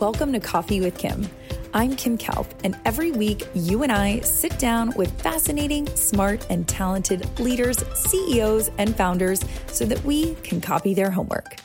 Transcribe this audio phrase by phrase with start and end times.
[0.00, 1.28] Welcome to Coffee with Kim.
[1.72, 6.66] I'm Kim Kaupe, and every week you and I sit down with fascinating, smart, and
[6.66, 11.56] talented leaders, CEOs, and founders so that we can copy their homework.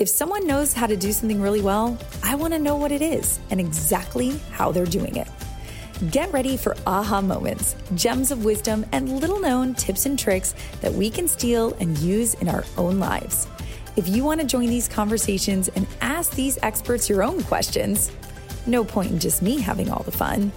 [0.00, 3.02] If someone knows how to do something really well, I want to know what it
[3.02, 5.28] is and exactly how they're doing it.
[6.10, 10.94] Get ready for aha moments, gems of wisdom, and little known tips and tricks that
[10.94, 13.46] we can steal and use in our own lives.
[13.96, 18.12] If you want to join these conversations and ask these experts your own questions,
[18.66, 20.52] no point in just me having all the fun.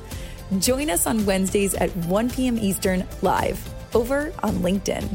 [0.60, 2.58] Join us on Wednesdays at 1 p.m.
[2.58, 3.58] Eastern live
[3.96, 5.08] over on LinkedIn.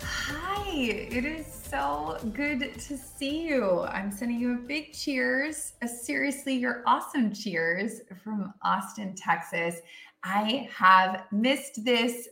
[0.00, 3.80] Hi, it is so good to see you.
[3.88, 9.80] I'm sending you a big cheers, a seriously, you're awesome cheers from Austin, Texas.
[10.22, 12.28] I have missed this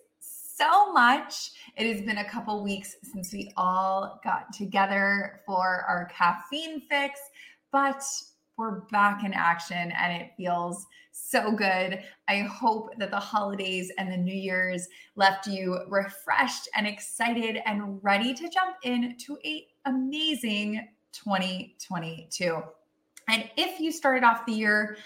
[0.57, 1.51] so much.
[1.77, 7.19] It has been a couple weeks since we all got together for our caffeine fix,
[7.73, 8.05] but
[8.57, 12.01] we're back in action and it feels so good.
[12.29, 17.99] I hope that the holidays and the New Year's left you refreshed and excited and
[18.05, 22.63] ready to jump into a amazing 2022.
[23.29, 24.97] And if you started off the year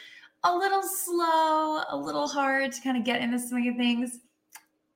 [0.45, 4.19] a little slow, a little hard to kind of get in the swing of things,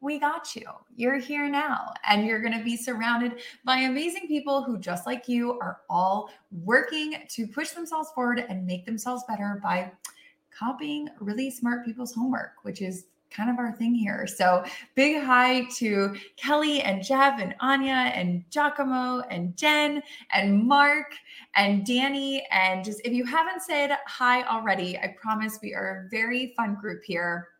[0.02, 0.66] we got you.
[0.96, 5.28] You're here now, and you're going to be surrounded by amazing people who, just like
[5.28, 9.92] you, are all working to push themselves forward and make themselves better by
[10.50, 14.26] copying really smart people's homework, which is kind of our thing here.
[14.26, 14.64] So,
[14.96, 21.14] big hi to Kelly and Jeff and Anya and Giacomo and Jen and Mark
[21.54, 22.44] and Danny.
[22.50, 26.74] And just if you haven't said hi already, I promise we are a very fun
[26.74, 27.51] group here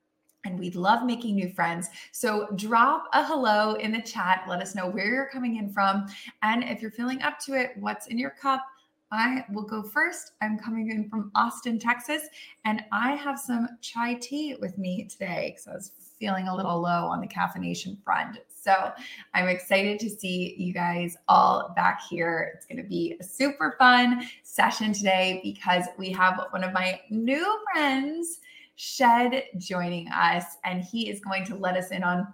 [0.45, 1.89] and we'd love making new friends.
[2.11, 4.45] So drop a hello in the chat.
[4.49, 6.07] Let us know where you're coming in from.
[6.43, 8.65] And if you're feeling up to it, what's in your cup?
[9.13, 10.33] I will go first.
[10.41, 12.23] I'm coming in from Austin, Texas,
[12.65, 16.81] and I have some chai tea with me today because I was feeling a little
[16.81, 18.39] low on the caffeination front.
[18.49, 18.93] So
[19.35, 22.53] I'm excited to see you guys all back here.
[22.55, 26.99] It's going to be a super fun session today because we have one of my
[27.11, 28.41] new friends
[28.77, 32.27] Shed joining us, and he is going to let us in on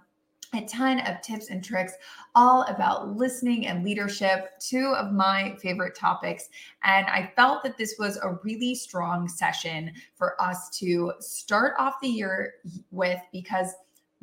[0.53, 1.93] a ton of tips and tricks
[2.33, 6.49] all about listening and leadership, two of my favorite topics.
[6.83, 12.01] And I felt that this was a really strong session for us to start off
[12.01, 12.55] the year
[12.91, 13.73] with because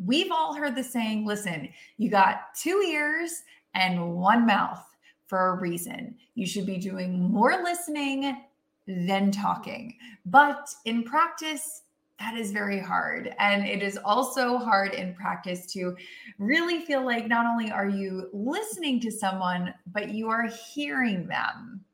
[0.04, 3.42] we've all heard the saying listen, you got two ears
[3.74, 4.84] and one mouth
[5.26, 6.16] for a reason.
[6.34, 8.42] You should be doing more listening
[8.86, 9.96] than talking.
[10.24, 11.82] But in practice,
[12.18, 13.34] that is very hard.
[13.38, 15.94] And it is also hard in practice to
[16.38, 21.84] really feel like not only are you listening to someone, but you are hearing them.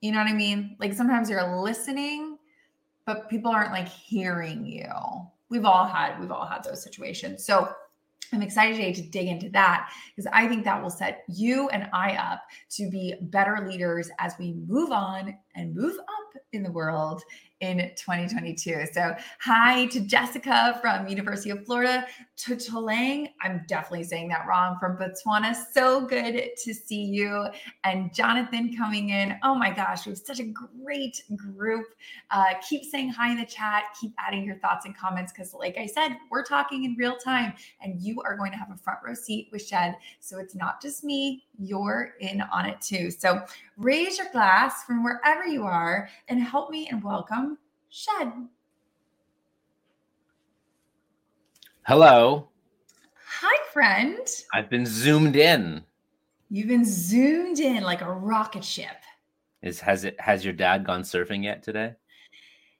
[0.00, 0.76] You know what I mean?
[0.78, 2.38] Like sometimes you're listening,
[3.04, 4.88] but people aren't like hearing you.
[5.50, 7.44] We've all had, we've all had those situations.
[7.44, 7.68] So
[8.32, 11.88] I'm excited today to dig into that because I think that will set you and
[11.92, 16.70] I up to be better leaders as we move on and move up in the
[16.70, 17.22] world
[17.60, 18.86] in 2022.
[18.92, 22.06] So, hi to Jessica from University of Florida,
[22.38, 25.56] to Tolang, I'm definitely saying that wrong, from Botswana.
[25.72, 27.46] So good to see you.
[27.82, 29.36] And Jonathan coming in.
[29.42, 31.86] Oh my gosh, we have such a great group.
[32.30, 35.78] Uh, keep saying hi in the chat, keep adding your thoughts and comments because, like
[35.78, 39.00] I said, we're talking in real time and you are going to have a front
[39.04, 39.96] row seat with Shed.
[40.20, 43.10] So, it's not just me, you're in on it too.
[43.10, 43.42] So,
[43.76, 47.58] raise your glass from wherever you are and help me and welcome
[47.90, 48.32] Shed.
[51.86, 52.48] Hello.
[53.40, 54.26] Hi, friend.
[54.52, 55.82] I've been zoomed in.
[56.50, 58.96] You've been zoomed in like a rocket ship.
[59.62, 61.94] Is has it has your dad gone surfing yet today?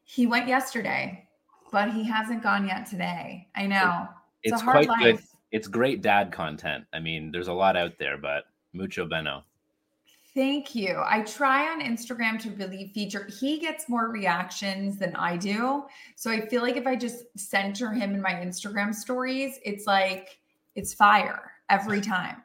[0.05, 1.27] He went yesterday,
[1.72, 3.49] but he hasn't gone yet today.
[3.56, 4.09] I know.
[4.43, 5.00] It's, it's quite life.
[5.00, 5.19] good.
[5.53, 6.84] It's great dad content.
[6.93, 9.42] I mean, there's a lot out there, but mucho beno.
[10.34, 11.03] Thank you.
[11.04, 13.28] I try on Instagram to really feature.
[13.41, 15.84] He gets more reactions than I do.
[16.15, 20.38] So I feel like if I just center him in my Instagram stories, it's like
[20.76, 22.42] it's fire every time.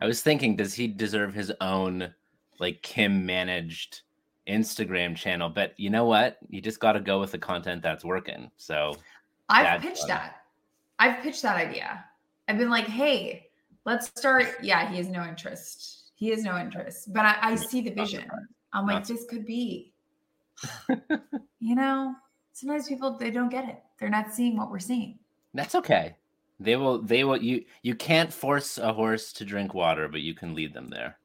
[0.00, 2.12] I was thinking, does he deserve his own
[2.58, 4.02] like Kim managed
[4.48, 5.48] Instagram channel?
[5.48, 6.38] But you know what?
[6.48, 8.50] You just got to go with the content that's working.
[8.56, 8.96] So
[9.48, 10.42] I've pitched that.
[10.98, 12.04] I've pitched that idea.
[12.48, 13.47] I've been like, hey,
[13.88, 14.46] let's start.
[14.62, 18.28] Yeah, he has no interest he has no interest, but I, I see the vision.
[18.72, 19.92] I'm like, this could be.
[21.60, 22.12] you know,
[22.52, 23.78] sometimes people they don't get it.
[24.00, 25.20] They're not seeing what we're seeing.
[25.54, 26.16] That's okay.
[26.58, 27.00] They will.
[27.00, 27.40] They will.
[27.40, 27.64] You.
[27.82, 31.18] You can't force a horse to drink water, but you can lead them there.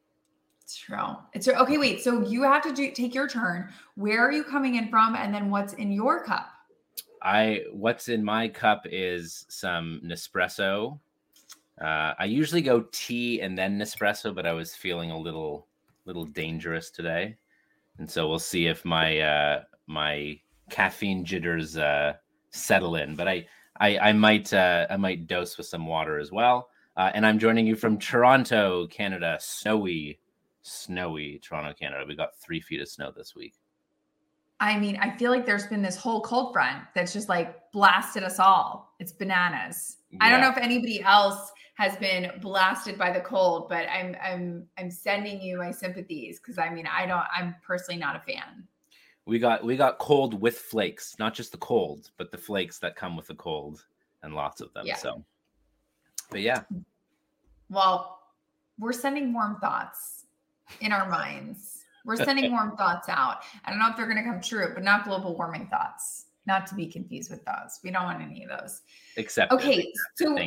[0.61, 1.17] It's true.
[1.33, 1.55] It's true.
[1.55, 2.03] Okay, wait.
[2.03, 3.69] So you have to do take your turn.
[3.95, 6.51] Where are you coming in from, and then what's in your cup?
[7.23, 10.99] I what's in my cup is some Nespresso.
[11.83, 15.67] Uh, I usually go tea and then Nespresso, but I was feeling a little
[16.05, 17.35] little dangerous today,
[17.97, 20.39] and so we'll see if my uh, my
[20.69, 22.13] caffeine jitters uh,
[22.51, 23.17] settle in.
[23.17, 23.45] But I
[23.79, 26.69] I, I might uh, I might dose with some water as well.
[26.95, 29.37] Uh, and I'm joining you from Toronto, Canada.
[29.41, 30.19] Snowy,
[30.61, 32.05] snowy Toronto, Canada.
[32.07, 33.55] We got three feet of snow this week.
[34.59, 38.23] I mean, I feel like there's been this whole cold front that's just like blasted
[38.23, 38.93] us all.
[38.99, 39.97] It's bananas.
[40.11, 40.19] Yeah.
[40.21, 44.67] I don't know if anybody else has been blasted by the cold, but I'm I'm
[44.77, 48.67] I'm sending you my sympathies because I mean I don't I'm personally not a fan.
[49.25, 52.95] We got we got cold with flakes, not just the cold, but the flakes that
[52.95, 53.85] come with the cold
[54.21, 54.85] and lots of them.
[54.85, 54.97] Yeah.
[54.97, 55.23] So
[56.29, 56.63] but yeah.
[57.69, 58.19] Well,
[58.77, 60.25] we're sending warm thoughts
[60.81, 61.83] in our minds.
[62.05, 63.43] We're sending warm thoughts out.
[63.65, 66.25] I don't know if they're going to come true, but not global warming thoughts.
[66.45, 67.79] Not to be confused with those.
[67.83, 68.81] We don't want any of those.
[69.15, 69.93] Except okay.
[70.15, 70.37] So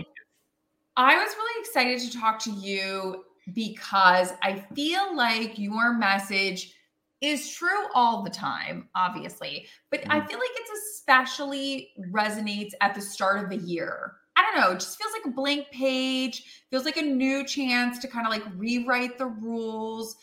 [0.97, 6.73] I was really excited to talk to you because I feel like your message
[7.21, 10.13] is true all the time, obviously, but mm-hmm.
[10.13, 14.73] I feel like it's especially resonates at the start of the year I don't know,
[14.73, 18.31] it just feels like a blank page, feels like a new chance to kind of
[18.31, 20.17] like rewrite the rules.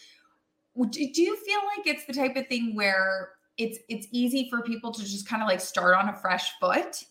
[0.90, 4.92] Do you feel like it's the type of thing where it's it's easy for people
[4.92, 7.04] to just kind of like start on a fresh foot?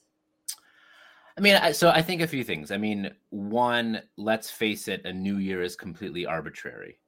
[1.37, 2.71] I mean, so I think a few things.
[2.71, 6.99] I mean, one, let's face it, a new year is completely arbitrary.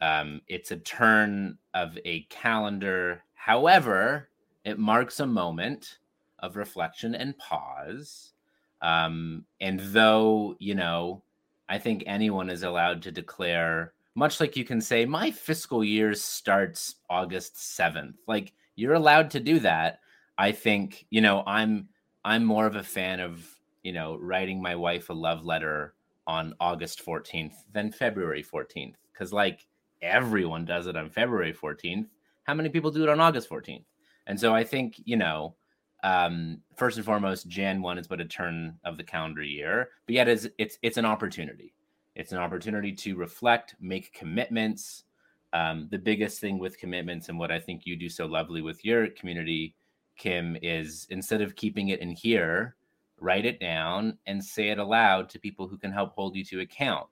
[0.00, 3.22] Um, it's a turn of a calendar.
[3.34, 4.28] However,
[4.64, 5.98] it marks a moment
[6.40, 8.32] of reflection and pause
[8.80, 11.22] um, and though, you know,
[11.68, 16.14] I think anyone is allowed to declare, much like you can say, my fiscal year
[16.14, 18.14] starts August 7th.
[18.26, 20.00] Like you're allowed to do that.
[20.36, 21.88] I think, you know, I'm
[22.24, 23.46] I'm more of a fan of,
[23.82, 25.94] you know, writing my wife a love letter
[26.26, 28.94] on August 14th than February 14th.
[29.16, 29.66] Cause like
[30.02, 32.06] everyone does it on February 14th.
[32.44, 33.84] How many people do it on August 14th?
[34.26, 35.56] And so I think, you know,
[36.04, 40.14] um, first and foremost, Jan one is but a turn of the calendar year, but
[40.14, 41.74] yet it's it's it's an opportunity.
[42.14, 45.04] It's an opportunity to reflect, make commitments.
[45.52, 48.84] Um, the biggest thing with commitments and what I think you do so lovely with
[48.84, 49.74] your community,
[50.18, 52.76] Kim, is instead of keeping it in here,
[53.20, 56.60] write it down and say it aloud to people who can help hold you to
[56.60, 57.06] account.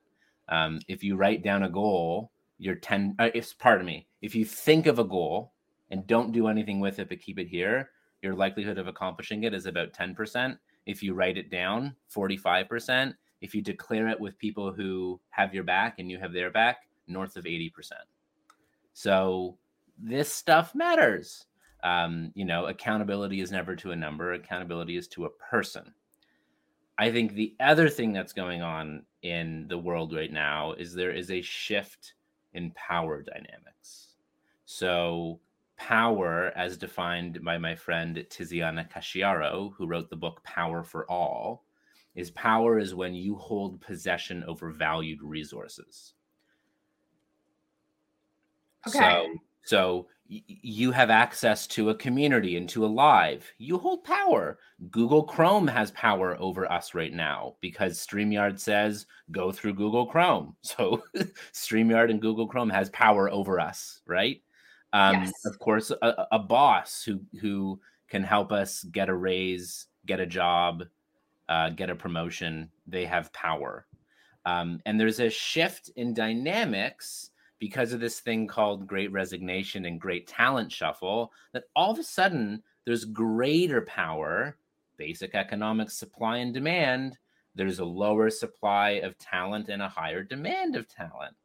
[0.48, 4.44] Um, if you write down a goal, you're 10, uh, if, pardon me, if you
[4.44, 5.52] think of a goal
[5.90, 7.90] and don't do anything with it, but keep it here,
[8.22, 10.56] your likelihood of accomplishing it is about 10%.
[10.86, 13.14] If you write it down, 45%.
[13.40, 16.88] If you declare it with people who have your back and you have their back,
[17.06, 17.70] north of 80%.
[18.94, 19.58] So
[19.98, 21.46] this stuff matters.
[21.86, 25.94] Um, you know, accountability is never to a number, accountability is to a person.
[26.98, 31.12] I think the other thing that's going on in the world right now is there
[31.12, 32.14] is a shift
[32.54, 34.16] in power dynamics.
[34.64, 35.38] So
[35.76, 41.62] power, as defined by my friend Tiziana Casciaro, who wrote the book Power for All,
[42.16, 46.14] is power is when you hold possession over valued resources.
[48.88, 48.98] Okay.
[48.98, 53.50] So, so you have access to a community and to a live.
[53.58, 54.58] You hold power.
[54.90, 60.56] Google Chrome has power over us right now because StreamYard says go through Google Chrome.
[60.62, 61.02] So
[61.52, 64.42] StreamYard and Google Chrome has power over us, right?
[64.92, 65.32] Um, yes.
[65.44, 70.26] Of course, a, a, boss who who can help us get a raise, get a
[70.26, 70.84] job,
[71.48, 72.70] uh, get a promotion.
[72.86, 73.86] They have power,
[74.44, 80.00] um, and there's a shift in dynamics because of this thing called Great Resignation and
[80.00, 81.32] Great Talent Shuffle.
[81.52, 84.56] That all of a sudden there's greater power,
[84.96, 87.18] basic economic supply and demand.
[87.54, 91.36] There's a lower supply of talent and a higher demand of talent,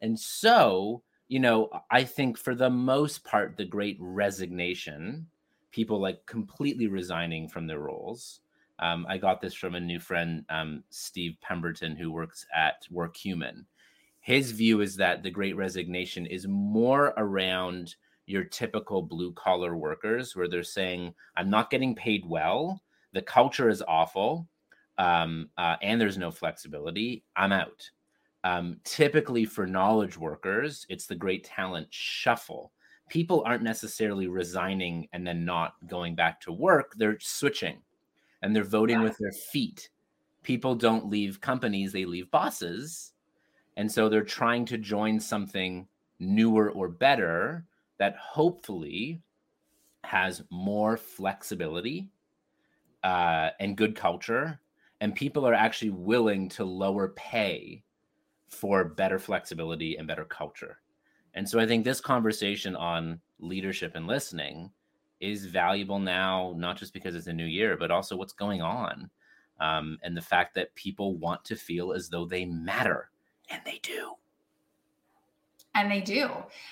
[0.00, 5.28] and so you know, I think for the most part, the great resignation,
[5.70, 8.40] people like completely resigning from their roles.
[8.80, 13.64] Um, I got this from a new friend, um, Steve Pemberton, who works at WorkHuman.
[14.20, 17.96] His view is that the great resignation is more around
[18.26, 23.68] your typical blue collar workers, where they're saying, I'm not getting paid well, the culture
[23.68, 24.46] is awful,
[24.98, 27.24] um, uh, and there's no flexibility.
[27.34, 27.90] I'm out.
[28.44, 32.72] Um, typically, for knowledge workers, it's the great talent shuffle.
[33.08, 37.78] People aren't necessarily resigning and then not going back to work, they're switching
[38.42, 39.90] and they're voting with their feet.
[40.42, 43.12] People don't leave companies, they leave bosses.
[43.76, 45.86] And so they're trying to join something
[46.18, 47.64] newer or better
[47.98, 49.22] that hopefully
[50.04, 52.08] has more flexibility
[53.02, 54.60] uh, and good culture.
[55.00, 57.82] And people are actually willing to lower pay
[58.48, 60.78] for better flexibility and better culture.
[61.34, 64.70] And so I think this conversation on leadership and listening
[65.20, 69.10] is valuable now, not just because it's a new year, but also what's going on.
[69.60, 73.09] Um, and the fact that people want to feel as though they matter,
[73.50, 74.14] and they do.
[75.74, 76.28] And they do.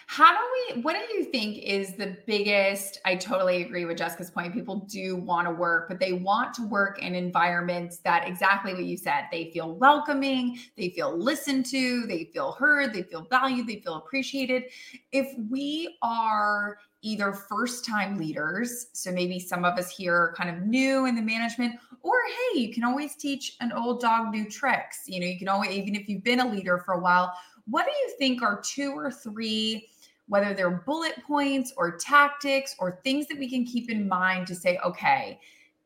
[0.08, 3.00] How do we, what do you think is the biggest?
[3.04, 4.52] I totally agree with Jessica's point.
[4.52, 8.84] People do want to work, but they want to work in environments that exactly what
[8.84, 9.26] you said.
[9.30, 13.94] They feel welcoming, they feel listened to, they feel heard, they feel valued, they feel
[13.94, 14.64] appreciated.
[15.12, 20.50] If we are either first time leaders, so maybe some of us here are kind
[20.50, 22.14] of new in the management, or
[22.52, 25.04] hey, you can always teach an old dog new tricks.
[25.06, 27.32] You know, you can always, even if you've been a leader for a while,
[27.70, 29.88] what do you think are two or three,
[30.28, 34.54] whether they're bullet points or tactics or things that we can keep in mind to
[34.54, 35.40] say, okay,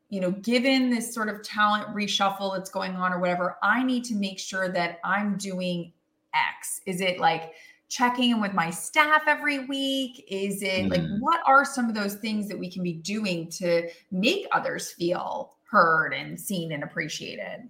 [0.09, 4.03] you know, given this sort of talent reshuffle that's going on or whatever, I need
[4.05, 5.91] to make sure that I'm doing
[6.33, 6.81] X?
[6.85, 7.53] Is it like
[7.89, 10.25] checking in with my staff every week?
[10.27, 10.89] Is it mm.
[10.89, 14.91] like what are some of those things that we can be doing to make others
[14.91, 17.69] feel heard and seen and appreciated?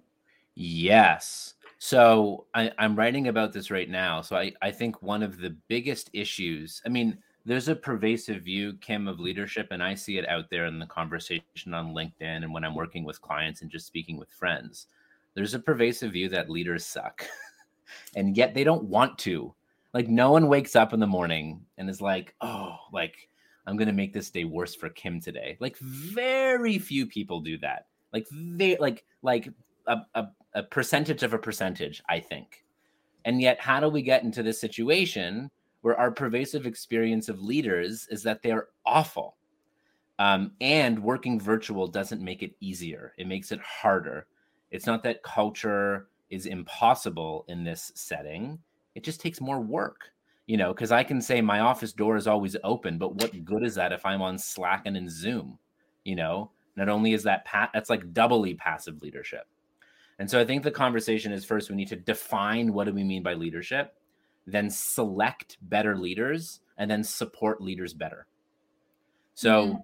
[0.54, 1.54] Yes.
[1.84, 4.22] So I, am writing about this right now.
[4.22, 8.72] So I, I think one of the biggest issues, I mean, there's a pervasive view,
[8.80, 12.54] Kim, of leadership, and I see it out there in the conversation on LinkedIn and
[12.54, 14.86] when I'm working with clients and just speaking with friends.
[15.34, 17.26] There's a pervasive view that leaders suck,
[18.16, 19.52] and yet they don't want to.
[19.92, 23.28] Like, no one wakes up in the morning and is like, oh, like,
[23.66, 25.58] I'm going to make this day worse for Kim today.
[25.60, 27.88] Like, very few people do that.
[28.10, 29.50] Like, they, like, like,
[29.86, 32.64] a, a, a percentage of a percentage, I think.
[33.24, 38.06] And yet, how do we get into this situation where our pervasive experience of leaders
[38.10, 39.36] is that they're awful?
[40.18, 44.26] Um, and working virtual doesn't make it easier, it makes it harder.
[44.70, 48.58] It's not that culture is impossible in this setting,
[48.94, 50.10] it just takes more work.
[50.46, 53.64] You know, because I can say my office door is always open, but what good
[53.64, 55.58] is that if I'm on Slack and in Zoom?
[56.04, 59.46] You know, not only is that that's like doubly passive leadership.
[60.18, 63.04] And so I think the conversation is first we need to define what do we
[63.04, 63.96] mean by leadership,
[64.46, 68.26] then select better leaders, and then support leaders better.
[69.34, 69.76] So mm-hmm.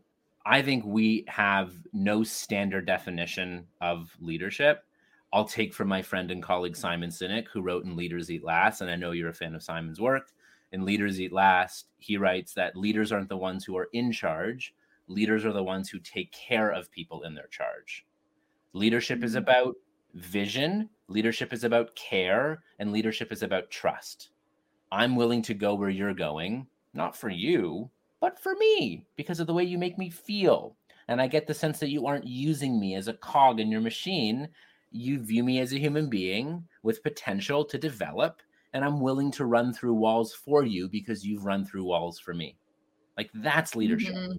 [0.47, 4.85] I think we have no standard definition of leadership.
[5.33, 8.81] I'll take from my friend and colleague Simon Sinek, who wrote in Leaders Eat Last,
[8.81, 10.33] and I know you're a fan of Simon's work.
[10.73, 14.75] In Leaders Eat Last, he writes that leaders aren't the ones who are in charge,
[15.09, 18.07] leaders are the ones who take care of people in their charge.
[18.73, 19.27] Leadership mm-hmm.
[19.27, 19.77] is about
[20.15, 24.31] vision, leadership is about care, and leadership is about trust.
[24.93, 27.91] I'm willing to go where you're going, not for you,
[28.21, 30.77] but for me, because of the way you make me feel.
[31.09, 33.81] And I get the sense that you aren't using me as a cog in your
[33.81, 34.49] machine.
[34.93, 38.41] You view me as a human being with potential to develop,
[38.73, 42.35] and I'm willing to run through walls for you because you've run through walls for
[42.35, 42.57] me.
[43.17, 44.15] Like that's leadership.
[44.15, 44.37] Mm-hmm.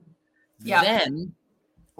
[0.64, 0.84] Yeah.
[0.84, 1.34] Then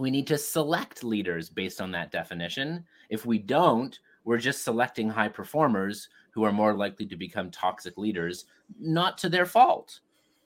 [0.02, 2.84] we need to select leaders based on that definition.
[3.10, 7.98] If we don't, we're just selecting high performers who are more likely to become toxic
[7.98, 8.46] leaders,
[8.80, 10.00] not to their fault.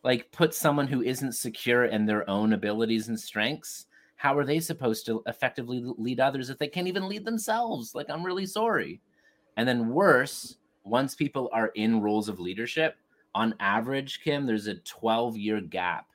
[0.04, 3.86] Like, put someone who isn't secure in their own abilities and strengths.
[4.18, 7.96] How are they supposed to effectively lead others if they can't even lead themselves?
[7.96, 9.02] Like, I'm really sorry.
[9.58, 12.98] And then, worse, once people are in roles of leadership,
[13.34, 16.08] on average, Kim, there's a 12 year gap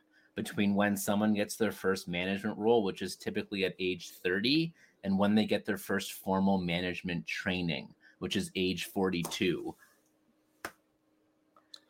[0.42, 4.73] between when someone gets their first management role, which is typically at age 30,
[5.04, 7.87] and when they get their first formal management training,
[8.20, 9.75] which is age 42.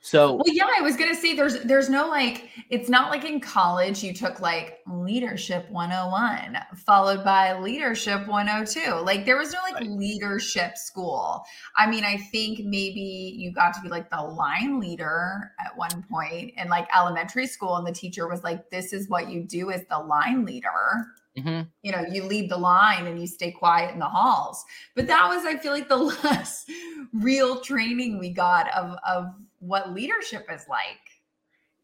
[0.02, 3.38] So well, yeah, I was gonna say there's there's no like it's not like in
[3.38, 8.95] college you took like leadership 101 followed by leadership 102.
[8.95, 9.90] Like there was no like right.
[9.90, 11.45] leadership school.
[11.76, 16.02] I mean, I think maybe you got to be like the line leader at one
[16.11, 19.71] point in like elementary school, and the teacher was like, This is what you do
[19.71, 21.09] as the line leader.
[21.38, 21.69] Mm-hmm.
[21.83, 24.64] You know, you lead the line and you stay quiet in the halls.
[24.97, 26.64] But that was, I feel like, the less
[27.12, 29.26] real training we got of of
[29.61, 30.99] what leadership is like.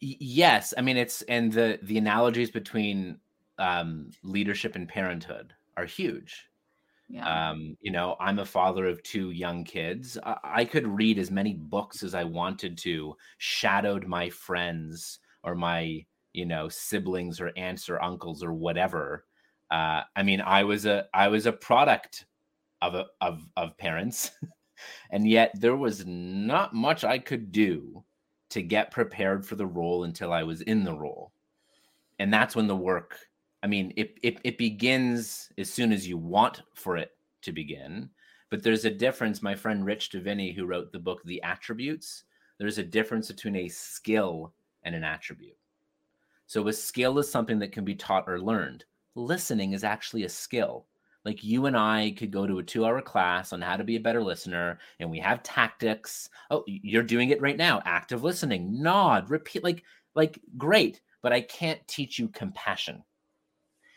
[0.00, 3.18] Yes, I mean it's and the the analogies between
[3.58, 6.46] um, leadership and parenthood are huge.
[7.08, 7.50] Yeah.
[7.50, 10.18] Um, you know, I'm a father of two young kids.
[10.24, 15.54] I, I could read as many books as I wanted to, shadowed my friends or
[15.54, 19.24] my, you know, siblings or aunts or uncles or whatever
[19.70, 22.26] uh, I mean, I was a I was a product
[22.82, 24.30] of a, of of parents.
[25.10, 28.04] and yet there was not much I could do
[28.50, 31.32] to get prepared for the role until I was in the role.
[32.18, 33.18] And that's when the work,
[33.62, 37.10] I mean, it, it, it begins as soon as you want for it
[37.42, 38.10] to begin.
[38.50, 39.42] But there's a difference.
[39.42, 42.24] My friend Rich Diviney, who wrote the book The Attributes,
[42.58, 44.54] there's a difference between a skill
[44.84, 45.56] and an attribute.
[46.46, 48.84] So a skill is something that can be taught or learned.
[49.16, 50.86] Listening is actually a skill.
[51.26, 53.96] Like you and I could go to a two hour class on how to be
[53.96, 56.30] a better listener, and we have tactics.
[56.52, 57.82] Oh, you're doing it right now.
[57.84, 59.82] Active listening, nod, repeat, like,
[60.14, 63.02] like great, but I can't teach you compassion.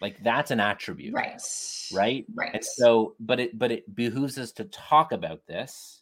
[0.01, 1.13] Like that's an attribute.
[1.13, 1.39] Right.
[1.93, 2.25] Right.
[2.33, 2.55] Right.
[2.55, 6.01] And so, but it but it behooves us to talk about this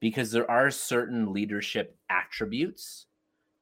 [0.00, 3.06] because there are certain leadership attributes,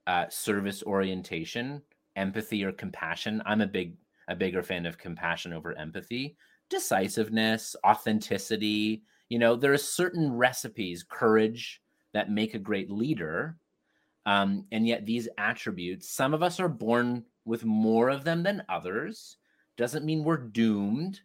[0.07, 1.83] uh, service orientation,
[2.17, 3.43] empathy or compassion.
[3.45, 6.39] I'm a big a bigger fan of compassion over empathy
[6.75, 9.03] decisiveness, authenticity.
[9.29, 11.81] You know, there are certain recipes, courage
[12.13, 13.57] that make a great leader.
[14.27, 18.65] Um, and yet, these attributes, some of us are born with more of them than
[18.69, 19.37] others.
[19.77, 21.21] Doesn't mean we're doomed.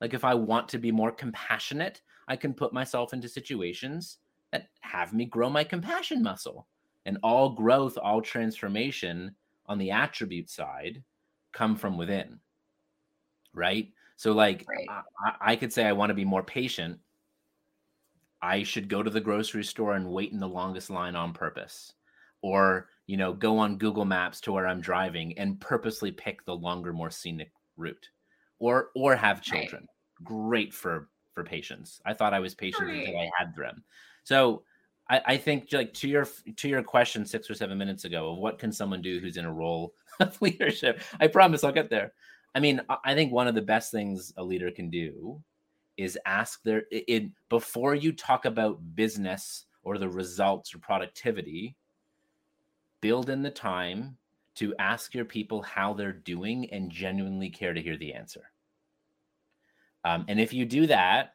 [0.00, 4.18] Like, if I want to be more compassionate, I can put myself into situations
[4.52, 6.66] that have me grow my compassion muscle.
[7.04, 9.34] And all growth, all transformation
[9.66, 11.02] on the attribute side
[11.52, 12.40] come from within.
[13.54, 13.92] Right.
[14.16, 14.88] So, like, Right.
[14.88, 17.00] I, I could say I want to be more patient.
[18.42, 21.94] I should go to the grocery store and wait in the longest line on purpose,
[22.42, 26.56] or you know, go on Google Maps to where I'm driving and purposely pick the
[26.56, 28.10] longer, more scenic route,
[28.58, 29.70] or or have Right.
[29.70, 29.88] children.
[30.22, 32.00] Great for for patience.
[32.04, 33.84] I thought I was patient until I had them.
[34.22, 34.64] So
[35.08, 38.38] I, I think like to your to your question six or seven minutes ago of
[38.38, 41.00] what can someone do who's in a role of leadership.
[41.20, 42.12] I promise I'll get there.
[42.56, 45.42] I mean, I- think one of the best things a leader can do
[45.98, 51.76] is ask their in before you talk about business or the results or productivity,
[53.02, 54.16] build in the time
[54.54, 58.50] to ask your people how they're doing and genuinely care to hear the answer.
[60.04, 61.34] Um, and if you do that,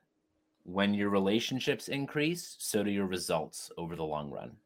[0.63, 4.57] when your relationships increase, so do your results over the long run.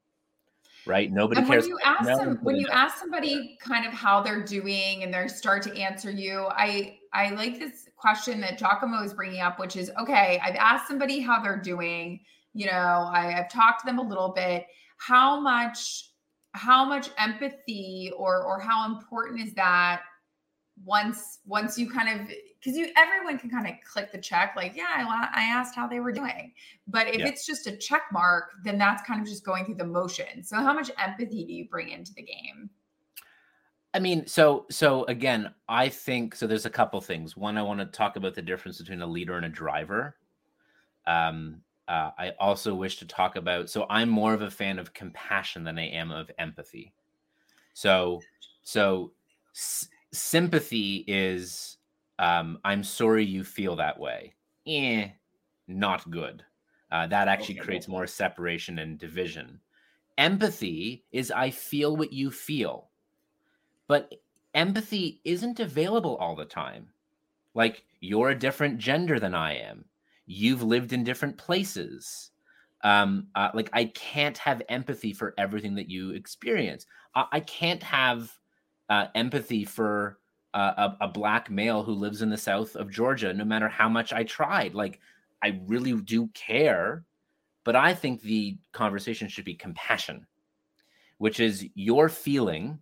[0.87, 1.11] Right?
[1.11, 1.63] Nobody and cares.
[1.63, 5.13] when you ask no them when you ask somebody kind of how they're doing and
[5.13, 9.59] they start to answer you i i like this question that giacomo is bringing up
[9.59, 12.19] which is okay i've asked somebody how they're doing
[12.53, 14.65] you know I, i've talked to them a little bit
[14.97, 16.11] how much
[16.53, 20.03] how much empathy or or how important is that
[20.83, 22.27] once once you kind of
[22.59, 25.87] because you everyone can kind of click the check like yeah I, I asked how
[25.87, 26.51] they were doing
[26.87, 27.27] but if Yeah.
[27.27, 30.57] it's just a check mark then that's kind of just going through the motion so
[30.57, 32.69] how much empathy do you bring into the game
[33.93, 36.47] I mean, so so again, I think so.
[36.47, 37.37] There's a couple things.
[37.37, 40.17] One, I want to talk about the difference between a leader and a driver.
[41.07, 43.69] Um, uh, I also wish to talk about.
[43.69, 46.93] So I'm more of a fan of compassion than I am of empathy.
[47.73, 48.21] So
[48.63, 49.13] so
[49.55, 51.77] s- sympathy is
[52.19, 54.35] um, I'm sorry you feel that way.
[54.67, 55.11] Eh,
[55.67, 56.45] not good.
[56.91, 57.55] Uh, that actually Okay.
[57.55, 59.61] creates more separation and division.
[60.17, 62.91] Empathy is I feel what you feel
[63.87, 64.13] but
[64.53, 66.93] empathy isn't available all the time.
[67.53, 69.85] Like you're a different gender than I am.
[70.25, 72.31] You've lived in different places.
[72.83, 76.85] Um, uh, like I can't have empathy for everything that you experience.
[77.15, 78.37] I, I can't have
[78.89, 80.19] uh, empathy for
[80.53, 83.89] uh, a, a black male who lives in the south of Georgia, no matter how
[83.89, 84.73] much I tried.
[84.73, 84.99] Like
[85.43, 87.03] I really do care,
[87.63, 90.25] but I think the conversation should be compassion,
[91.17, 92.79] which is your feeling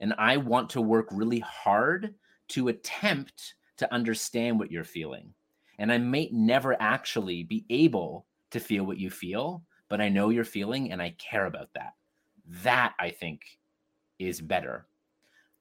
[0.00, 2.14] and I want to work really hard
[2.48, 5.32] to attempt to understand what you're feeling.
[5.78, 10.28] And I may never actually be able to feel what you feel, but I know
[10.28, 11.94] you're feeling and I care about that.
[12.62, 13.40] That I think
[14.18, 14.86] is better.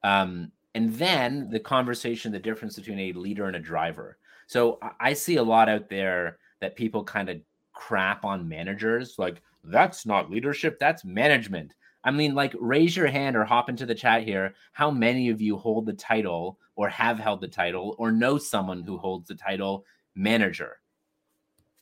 [0.04, 4.18] Um, and then the conversation, the difference between a leader and a driver.
[4.48, 7.42] So I- see a lot out there that people kind of
[7.74, 11.74] crap on managers like, that's not leadership, that's management.
[12.04, 14.56] I mean, like, raise your hand or hop into the chat here.
[14.74, 18.84] How many of you hold the title or have held the title or know someone
[18.84, 20.82] who holds the title manager?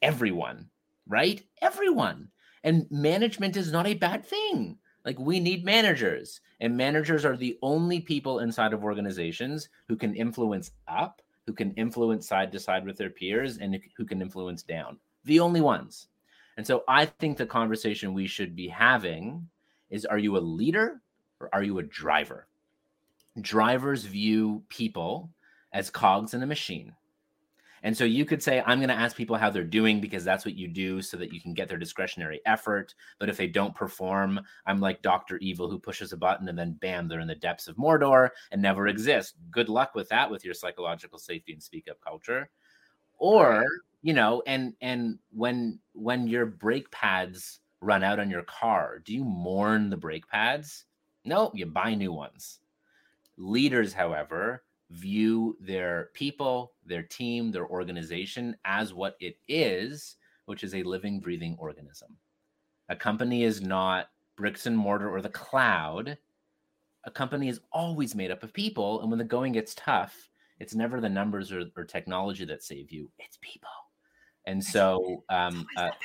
[0.01, 0.69] Everyone,
[1.07, 1.43] right?
[1.61, 2.29] Everyone.
[2.63, 4.77] And management is not a bad thing.
[5.03, 10.15] Like, we need managers, and managers are the only people inside of organizations who can
[10.15, 14.61] influence up, who can influence side to side with their peers, and who can influence
[14.61, 14.99] down.
[15.25, 16.07] The only ones.
[16.57, 19.49] And so I think the conversation we should be having
[19.89, 21.01] is are you a leader
[21.39, 22.47] or are you a driver?
[23.39, 25.31] Drivers view people
[25.73, 26.93] as cogs in a machine.
[27.83, 30.45] And so you could say, I'm going to ask people how they're doing because that's
[30.45, 32.93] what you do so that you can get their discretionary effort.
[33.19, 35.37] But if they don't perform, I'm like Dr.
[35.37, 38.61] Evil who pushes a button and then bam, they're in the depths of Mordor and
[38.61, 39.35] never exist.
[39.49, 42.49] Good luck with that with your psychological safety and speak up culture.
[43.17, 43.65] Or,
[44.01, 49.13] you know, and and when when your brake pads run out on your car, do
[49.13, 50.85] you mourn the brake pads?
[51.25, 52.59] No, you buy new ones.
[53.37, 60.75] Leaders, however, view their people, their team, their organization as what it is, which is
[60.75, 62.17] a living, breathing organism.
[62.89, 66.17] A company is not bricks and mortar or the cloud.
[67.05, 69.01] A company is always made up of people.
[69.01, 72.91] And when the going gets tough, it's never the numbers or, or technology that save
[72.91, 73.69] you, it's people.
[74.45, 75.95] And so um, it's, always uh,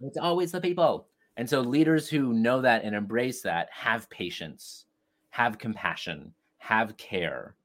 [0.00, 1.08] it's always the people.
[1.36, 4.86] And so leaders who know that and embrace that have patience,
[5.30, 7.56] have compassion, have care,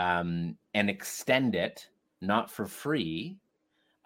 [0.00, 1.86] um, and extend it
[2.22, 3.36] not for free.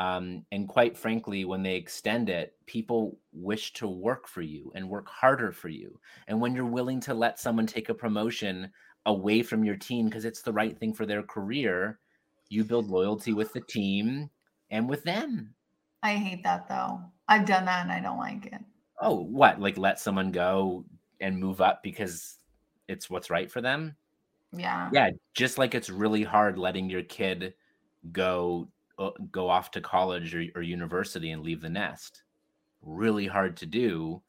[0.01, 4.89] Um, and quite frankly, when they extend it, people wish to work for you and
[4.89, 6.01] work harder for you.
[6.27, 8.73] And when you're willing to let someone take a promotion
[9.07, 12.01] away from your team because it's the right thing for their career,
[12.49, 14.29] you build loyalty with the team
[14.71, 15.55] and with them.
[16.03, 17.01] I hate that though.
[17.29, 18.61] I've done that and I don't like it.
[19.01, 19.61] Oh, what?
[19.61, 20.85] Like let someone go
[21.21, 22.39] and move up because
[22.89, 23.95] it's what's right for them?
[24.57, 24.91] Yeah.
[24.93, 27.55] Yeah, just like it's really hard letting your kid
[28.13, 32.23] go uh, go off to college or, or university and leave the nest.
[32.83, 34.23] Really hard to do,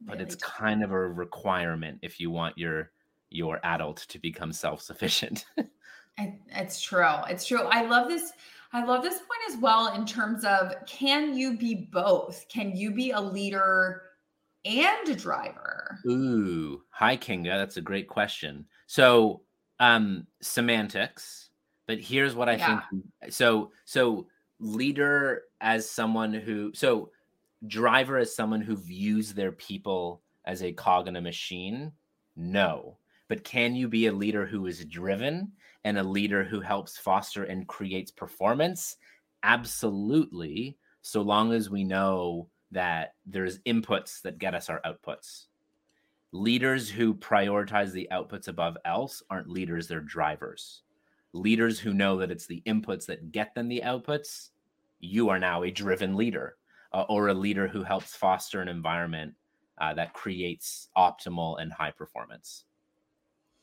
[0.00, 0.50] but really it's tough.
[0.50, 2.90] kind of a requirement if you want your
[3.30, 5.44] your adult to become self-sufficient.
[6.18, 7.14] it's true.
[7.28, 7.62] It's true.
[7.62, 8.32] I love this
[8.72, 12.46] I love this point as well in terms of can you be both?
[12.48, 14.02] Can you be a leader
[14.64, 15.98] and a driver?
[16.06, 18.66] Ooh, hi Kinga, that's a great question.
[18.86, 19.42] So
[19.80, 21.50] um semantics
[21.86, 22.80] but here's what i yeah.
[22.90, 24.26] think so so
[24.60, 27.10] leader as someone who so
[27.66, 31.92] driver as someone who views their people as a cog in a machine
[32.38, 32.96] no.
[33.28, 35.52] But can you be a leader who is driven
[35.84, 38.96] and a leader who helps foster and creates performance?
[39.42, 45.46] Absolutely so long as we know that there's inputs that get us our outputs
[46.32, 50.82] leaders who prioritize the outputs above else aren't leaders they're drivers.
[51.32, 54.50] Leaders who know that it's the inputs that get them the outputs
[55.00, 56.56] you are now a driven leader
[56.92, 59.34] uh, or a leader who helps foster an environment
[59.80, 62.64] uh, that creates optimal and high performance.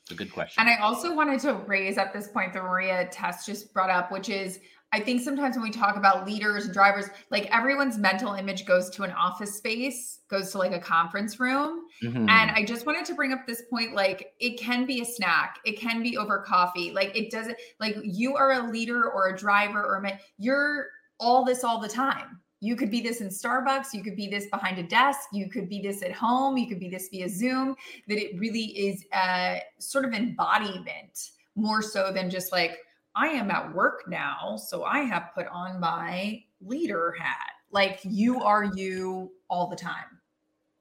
[0.03, 0.61] It's a good question.
[0.61, 4.11] And i also wanted to raise at this point that maria tess just brought up
[4.11, 4.59] which is
[4.91, 8.89] I think sometimes when we talk about leaders and drivers, like everyone's mental image goes
[8.91, 11.81] to an office space, goes to like a conference room.
[12.01, 12.29] Mm-hmm.
[12.29, 15.59] And I just wanted to bring up this point like it can be a snack,
[15.65, 16.91] it can be over coffee.
[16.91, 20.87] Like it doesn't, like you are a leader or a driver or a, you're
[21.19, 22.39] all this all the time.
[22.61, 25.67] You could be this in Starbucks, you could be this behind a desk, you could
[25.67, 27.75] be this at home, you could be this via Zoom.
[28.07, 32.79] That it really is a sort of embodiment more so than just like,
[33.15, 37.51] I am at work now, so I have put on my leader hat.
[37.71, 40.19] Like you are you all the time.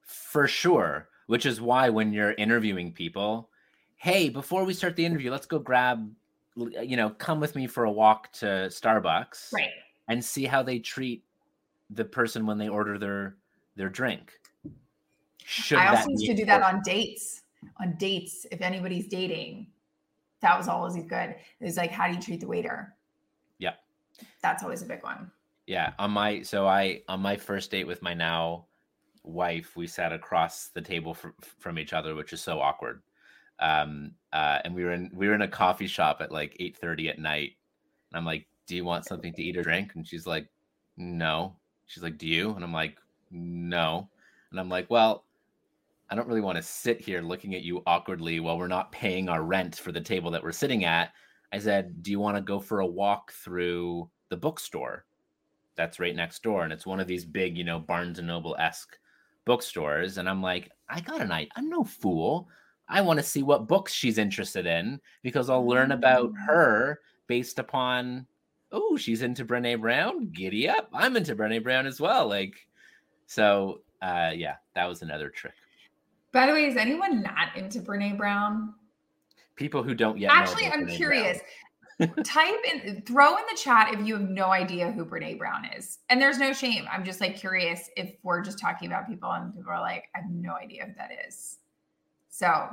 [0.01, 1.09] For sure.
[1.27, 3.49] Which is why when you're interviewing people,
[3.95, 6.11] hey, before we start the interview, let's go grab,
[6.55, 9.51] you know, come with me for a walk to Starbucks.
[9.51, 9.71] Right.
[10.07, 11.23] And see how they treat
[11.89, 13.37] the person when they order their
[13.75, 14.33] their drink.
[15.43, 17.43] Should I also used to do that on dates.
[17.79, 19.67] On dates, if anybody's dating,
[20.41, 21.35] that was always good.
[21.59, 22.93] It was like, how do you treat the waiter?
[23.57, 23.73] Yeah.
[24.41, 25.31] That's always a big one.
[25.67, 25.93] Yeah.
[25.97, 28.65] On my, so I, on my first date with my now
[29.23, 33.01] wife, we sat across the table from, from each other, which is so awkward.
[33.59, 36.77] Um, uh, and we were in, we were in a coffee shop at like 8
[36.77, 37.53] 30 at night.
[38.11, 39.93] And I'm like, do you want something to eat or drink?
[39.95, 40.47] And she's like,
[40.97, 41.55] no.
[41.87, 42.51] She's like, do you?
[42.51, 42.97] And I'm like,
[43.31, 44.09] no.
[44.51, 45.25] And I'm like, well,
[46.09, 49.27] I don't really want to sit here looking at you awkwardly while we're not paying
[49.27, 51.11] our rent for the table that we're sitting at.
[51.51, 55.05] I said, Do you want to go for a walk through the bookstore
[55.75, 56.63] that's right next door?
[56.63, 58.97] And it's one of these big, you know, Barnes and Noble esque
[59.45, 60.17] bookstores.
[60.17, 61.51] And I'm like, I got an idea.
[61.55, 62.49] I'm no fool.
[62.87, 67.57] I want to see what books she's interested in because I'll learn about her based
[67.57, 68.27] upon,
[68.71, 70.29] oh, she's into Brene Brown.
[70.31, 70.89] Giddy up.
[70.93, 72.27] I'm into Brene Brown as well.
[72.27, 72.55] Like,
[73.25, 75.53] so uh, yeah, that was another trick.
[76.35, 78.73] By the way, is anyone not into Brene Brown?
[79.55, 80.31] People who don't yet.
[80.33, 81.39] Actually, I'm Brene curious.
[82.25, 85.99] Type in, throw in the chat if you have no idea who Brene Brown is.
[86.09, 86.87] And there's no shame.
[86.91, 90.19] I'm just like curious if we're just talking about people and people are like, I
[90.19, 91.59] have no idea who that is.
[92.27, 92.67] So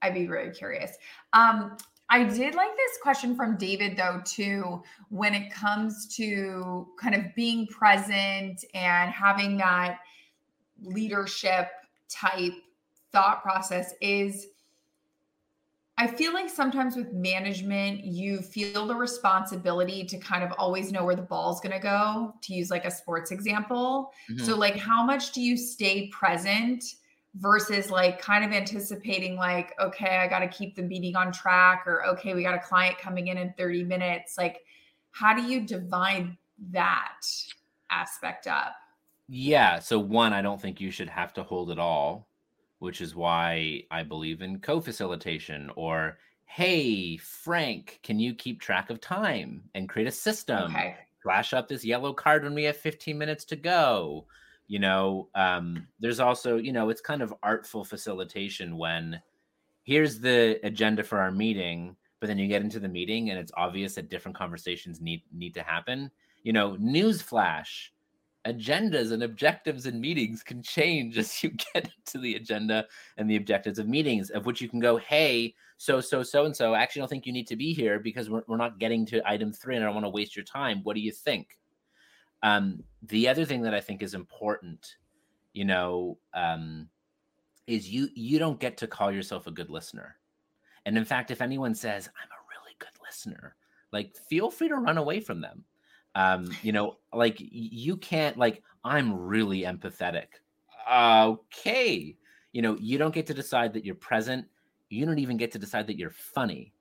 [0.00, 0.96] I'd be really curious.
[1.34, 1.76] Um,
[2.08, 7.34] I did like this question from David, though, too, when it comes to kind of
[7.34, 9.98] being present and having that
[10.82, 11.68] leadership
[12.08, 12.54] type
[13.14, 14.48] thought process is
[15.96, 21.04] I feel like sometimes with management, you feel the responsibility to kind of always know
[21.04, 24.10] where the ball's going to go, to use like a sports example.
[24.28, 24.44] Mm-hmm.
[24.44, 26.82] So, like, how much do you stay present
[27.36, 31.84] versus like kind of anticipating, like, okay, I got to keep the meeting on track,
[31.86, 34.36] or okay, we got a client coming in in 30 minutes?
[34.36, 34.62] Like,
[35.12, 36.36] how do you divide
[36.72, 37.20] that
[37.88, 38.74] aspect up?
[39.28, 39.78] Yeah.
[39.78, 42.26] So, one, I don't think you should have to hold it all
[42.78, 48.90] which is why I believe in co facilitation or, hey, Frank, can you keep track
[48.90, 50.74] of time and create a system?
[50.74, 50.96] Okay.
[51.22, 54.26] Flash up this yellow card when we have 15 minutes to go.
[54.66, 59.20] You know, um, there's also, you know, it's kind of artful facilitation when
[59.84, 63.52] here's the agenda for our meeting, but then you get into the meeting and it's
[63.56, 66.10] obvious that different conversations need need to happen.
[66.42, 67.93] You know, news flash
[68.46, 73.36] agendas and objectives and meetings can change as you get to the agenda and the
[73.36, 76.82] objectives of meetings of which you can go hey so so so and so I
[76.82, 79.52] actually don't think you need to be here because we're, we're not getting to item
[79.52, 80.80] three and i don't want to waste your time.
[80.82, 81.58] What do you think?
[82.42, 84.96] Um, the other thing that i think is important
[85.52, 86.88] you know um,
[87.66, 90.16] is you you don't get to call yourself a good listener.
[90.86, 93.56] And in fact if anyone says i'm a really good listener
[93.92, 95.64] like feel free to run away from them
[96.14, 100.26] um you know like you can't like i'm really empathetic.
[100.90, 102.16] Okay
[102.52, 104.46] you know you don't get to decide that you're present.
[104.90, 106.72] You don't even get to decide that you're funny.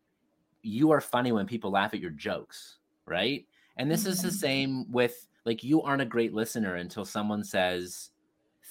[0.61, 3.45] You are funny when people laugh at your jokes right?
[3.77, 4.37] And this is the mm-hmm.
[4.37, 8.11] same with like you aren't a great listener until someone says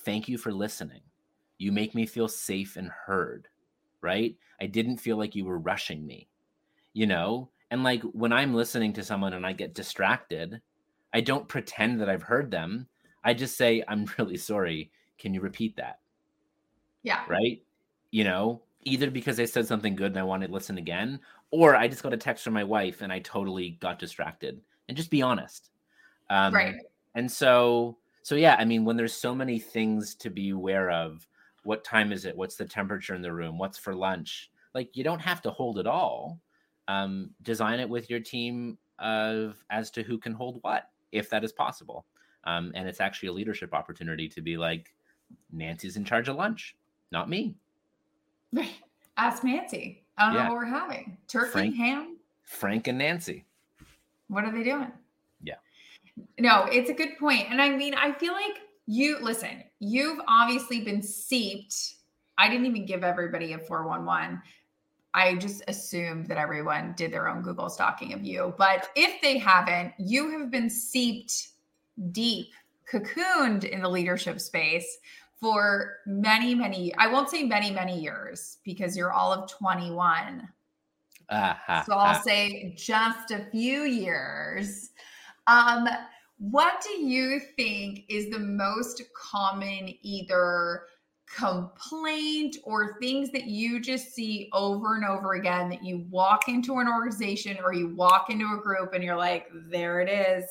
[0.04, 1.02] thank you for listening.
[1.58, 3.48] You make me feel safe and heard
[4.00, 4.36] right?
[4.60, 6.28] I didn't feel like you were rushing me
[6.94, 10.60] you know and like when I'm listening to someone and I get distracted,
[11.14, 12.86] I don't pretend that I've heard them.
[13.24, 14.92] I just say, I'm really sorry.
[15.18, 16.00] Can you repeat that?
[17.02, 17.22] Yeah.
[17.26, 17.62] Right.
[18.10, 21.18] You know, either because they said something good and I want to listen again,
[21.50, 24.60] or I just got a text from my wife and I totally got distracted.
[24.88, 25.70] And just be honest.
[26.28, 26.74] Um, right.
[27.14, 31.26] And so, so yeah, I mean, when there's so many things to be aware of,
[31.64, 32.36] what time is it?
[32.36, 33.56] What's the temperature in the room?
[33.56, 34.50] What's for lunch?
[34.74, 36.38] Like, you don't have to hold it all
[36.92, 41.44] um, design it with your team of as to who can hold what, if that
[41.44, 42.04] is possible.
[42.44, 44.94] Um, and it's actually a leadership opportunity to be like,
[45.50, 46.76] Nancy's in charge of lunch,
[47.10, 47.54] not me.
[49.16, 50.04] Ask Nancy.
[50.18, 50.42] I don't yeah.
[50.44, 51.16] know what we're having.
[51.28, 52.16] Turkey, Frank, ham.
[52.42, 53.44] Frank and Nancy.
[54.28, 54.92] What are they doing?
[55.42, 55.54] Yeah.
[56.38, 57.46] No, it's a good point.
[57.50, 61.94] And I mean, I feel like you listen, you've obviously been seeped.
[62.36, 64.42] I didn't even give everybody a 411
[65.14, 68.54] I just assumed that everyone did their own Google stalking of you.
[68.56, 71.48] But if they haven't, you have been seeped
[72.12, 72.52] deep,
[72.90, 74.98] cocooned in the leadership space
[75.38, 80.48] for many, many, I won't say many, many years because you're all of 21.
[81.28, 81.82] Uh-huh.
[81.84, 84.90] So I'll say just a few years.
[85.46, 85.88] Um,
[86.38, 90.82] what do you think is the most common either
[91.34, 96.78] complaint or things that you just see over and over again that you walk into
[96.78, 100.44] an organization or you walk into a group and you're like, there it is,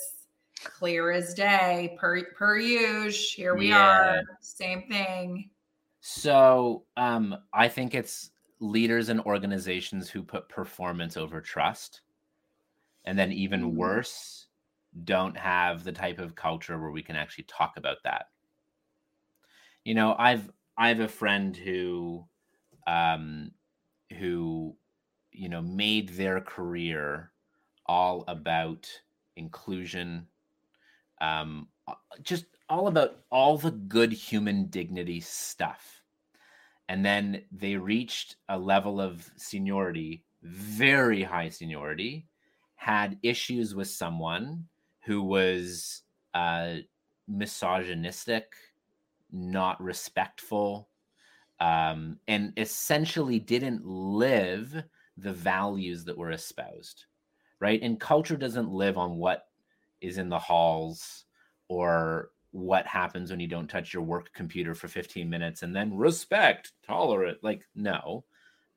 [0.64, 3.32] clear as day, per per use.
[3.32, 4.20] Here we yeah.
[4.20, 5.50] are, same thing.
[6.00, 12.02] So um, I think it's leaders and organizations who put performance over trust,
[13.06, 13.78] and then even mm-hmm.
[13.78, 14.48] worse,
[15.04, 18.26] don't have the type of culture where we can actually talk about that.
[19.84, 20.50] You know, I've
[20.82, 22.26] I have a friend who,
[22.88, 23.52] um,
[24.18, 24.76] who,
[25.32, 27.32] you know, made their career
[27.86, 28.90] all about
[29.36, 30.26] inclusion,
[31.22, 31.68] um,
[32.24, 36.02] just all about all the good human dignity stuff.
[36.90, 42.26] And then they reached a level of seniority, very high seniority,
[42.74, 44.66] had issues with someone
[45.02, 46.02] who was
[46.34, 46.78] uh,
[47.28, 48.56] misogynistic,
[49.32, 50.90] not respectful,
[51.60, 54.84] um, and essentially didn't live
[55.18, 57.06] the values that were espoused,
[57.60, 57.82] right?
[57.82, 59.46] And culture doesn't live on what
[60.02, 61.26] is in the halls
[61.68, 65.96] or what happens when you don't touch your work computer for 15 minutes and then
[65.96, 67.44] respect, tolerate.
[67.44, 68.26] Like, no.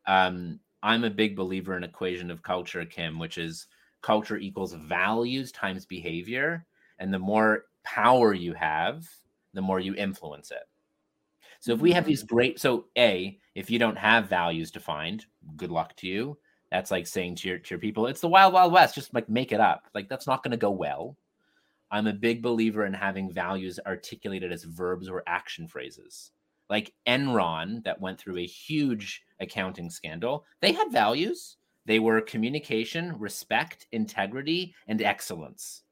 [0.06, 3.66] Um, I'm a big believer in equation of culture, Kim, which is
[4.02, 6.66] culture equals values times behavior.
[6.98, 9.08] And the more power you have,
[9.54, 10.62] the more you influence it.
[11.60, 12.34] So if we have these mm-hmm.
[12.34, 15.24] great, so A, if you don't have values defined,
[15.56, 16.36] good luck to you.
[16.70, 18.94] That's like saying to your to your people, it's the wild wild west.
[18.94, 19.84] Just like make it up.
[19.94, 21.16] Like that's not going to go well.
[21.90, 26.32] I'm a big believer in having values articulated as verbs or action phrases.
[26.68, 31.56] Like Enron, that went through a huge accounting scandal, they had values.
[31.86, 35.83] They were communication, respect, integrity, and excellence.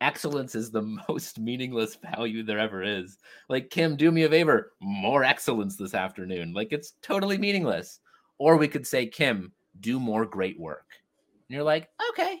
[0.00, 3.18] Excellence is the most meaningless value there ever is.
[3.48, 6.52] Like, Kim, do me a favor, more excellence this afternoon.
[6.52, 8.00] Like, it's totally meaningless.
[8.38, 10.86] Or we could say, Kim, do more great work.
[11.48, 12.40] And you're like, okay,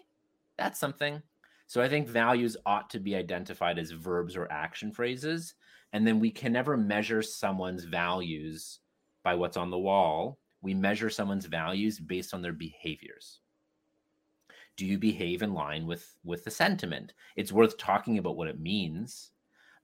[0.56, 1.22] that's something.
[1.66, 5.54] So I think values ought to be identified as verbs or action phrases.
[5.92, 8.80] And then we can never measure someone's values
[9.22, 10.38] by what's on the wall.
[10.62, 13.40] We measure someone's values based on their behaviors.
[14.80, 17.12] Do you behave in line with with the sentiment?
[17.36, 19.30] It's worth talking about what it means.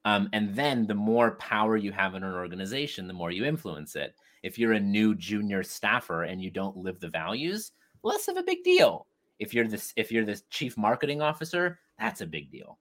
[0.07, 3.95] Um, and then the more power you have in an organization, the more you influence
[3.95, 4.15] it.
[4.43, 8.43] If you're a new junior staffer and you don't live the values, less of a
[8.43, 9.07] big deal
[9.39, 12.79] if you're this if you're this chief marketing officer that's a big deal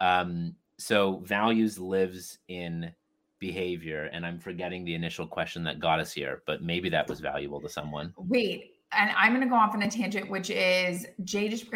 [0.00, 2.92] um, so values lives in
[3.38, 7.18] behavior and i'm forgetting the initial question that got us here but maybe that was
[7.18, 11.06] valuable to someone wait and i'm going to go off on a tangent which is
[11.24, 11.66] jay just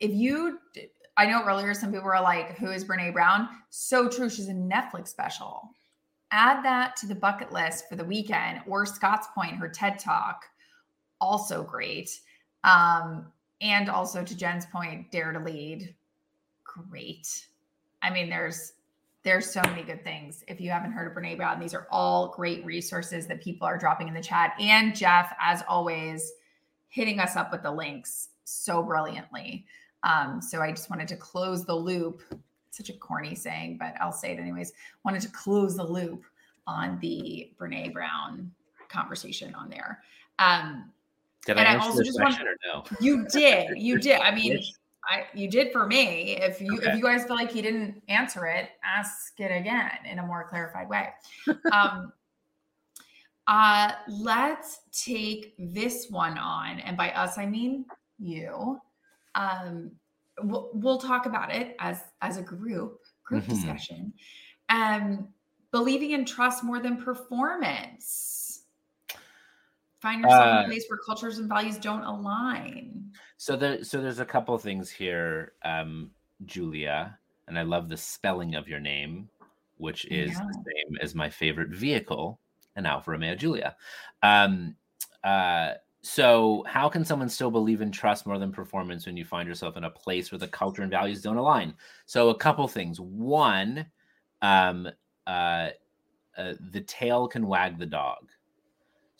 [0.00, 0.58] if you
[1.16, 4.52] i know earlier some people were like who is brene brown so true she's a
[4.52, 5.70] netflix special
[6.32, 10.44] add that to the bucket list for the weekend or scott's point her ted talk
[11.20, 12.20] also great
[12.64, 13.26] um,
[13.60, 15.94] and also to Jen's point, dare to lead.
[16.64, 17.46] Great.
[18.02, 18.72] I mean, there's
[19.22, 20.42] there's so many good things.
[20.48, 23.76] If you haven't heard of Brene Brown, these are all great resources that people are
[23.76, 24.54] dropping in the chat.
[24.58, 26.32] And Jeff, as always,
[26.90, 29.64] hitting us up with the links so brilliantly.
[30.02, 32.22] Um, so I just wanted to close the loop.
[32.70, 34.72] Such a corny saying, but I'll say it anyways.
[35.04, 36.24] Wanted to close the loop
[36.66, 38.50] on the Brene Brown
[38.88, 40.02] conversation on there.
[40.38, 40.90] Um,
[41.46, 42.84] did and I, I also just want, or no?
[43.00, 43.76] You did.
[43.76, 44.20] You did.
[44.20, 44.60] I mean,
[45.04, 46.36] I you did for me.
[46.36, 46.90] If you okay.
[46.90, 50.46] if you guys feel like he didn't answer it, ask it again in a more
[50.48, 51.08] clarified way.
[51.72, 52.12] um,
[53.50, 57.84] uh, let's take this one on, and by us I mean
[58.18, 58.80] you.
[59.34, 59.90] Um,
[60.42, 63.54] we'll, we'll talk about it as as a group group mm-hmm.
[63.54, 64.12] discussion.
[64.68, 65.28] Um,
[65.72, 68.62] believing in trust more than performance
[70.00, 73.84] find yourself uh, in a uh, place where cultures and values don't align so there
[73.84, 76.10] so there's a couple things here um
[76.46, 79.28] julia and i love the spelling of your name
[79.76, 80.40] which is yeah.
[80.40, 82.38] the same as my favorite vehicle
[82.76, 83.76] an alfa romeo giulia.
[84.22, 84.76] Um
[85.24, 89.46] uh so how can someone still believe in trust more than performance when you find
[89.46, 91.74] yourself in a place where the culture and values don't align?
[92.06, 93.00] So a couple things.
[93.00, 93.86] One
[94.42, 94.88] um
[95.26, 95.68] uh,
[96.36, 98.28] uh the tail can wag the dog.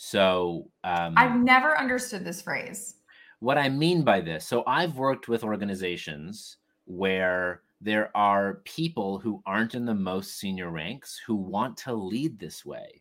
[0.02, 2.94] So um, I've never understood this phrase.
[3.40, 9.42] What I mean by this, so I've worked with organizations where there are people who
[9.44, 12.99] aren't in the most senior ranks who want to lead this way,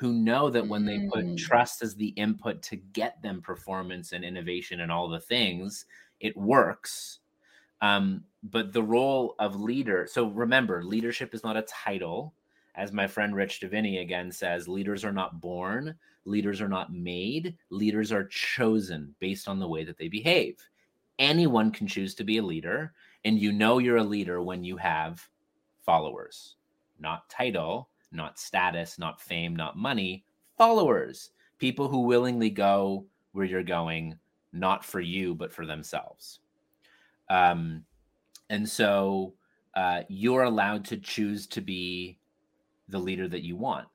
[0.00, 1.36] who know that when they put mm.
[1.36, 5.84] trust as the input to get them performance and innovation and all the things,
[6.18, 7.20] it works.
[7.82, 12.34] Um, but the role of leader, so remember, leadership is not a title.
[12.74, 17.56] As my friend Rich Diviney again says, leaders are not born, Leaders are not made,
[17.70, 20.56] leaders are chosen based on the way that they behave.
[21.18, 22.92] Anyone can choose to be a leader,
[23.24, 25.26] and you know you're a leader when you have
[25.84, 26.56] followers,
[26.98, 30.24] not title, not status, not fame, not money,
[30.56, 34.16] followers, people who willingly go where you're going,
[34.52, 36.40] not for you, but for themselves.
[37.28, 37.84] Um,
[38.48, 39.34] and so
[39.74, 42.18] uh, you're allowed to choose to be
[42.88, 43.86] the leader that you want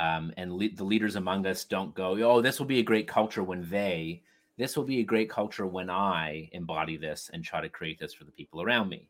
[0.00, 3.06] um, and le- the leaders among us don't go, oh, this will be a great
[3.06, 4.22] culture when they,
[4.58, 8.12] this will be a great culture when I embody this and try to create this
[8.14, 9.08] for the people around me.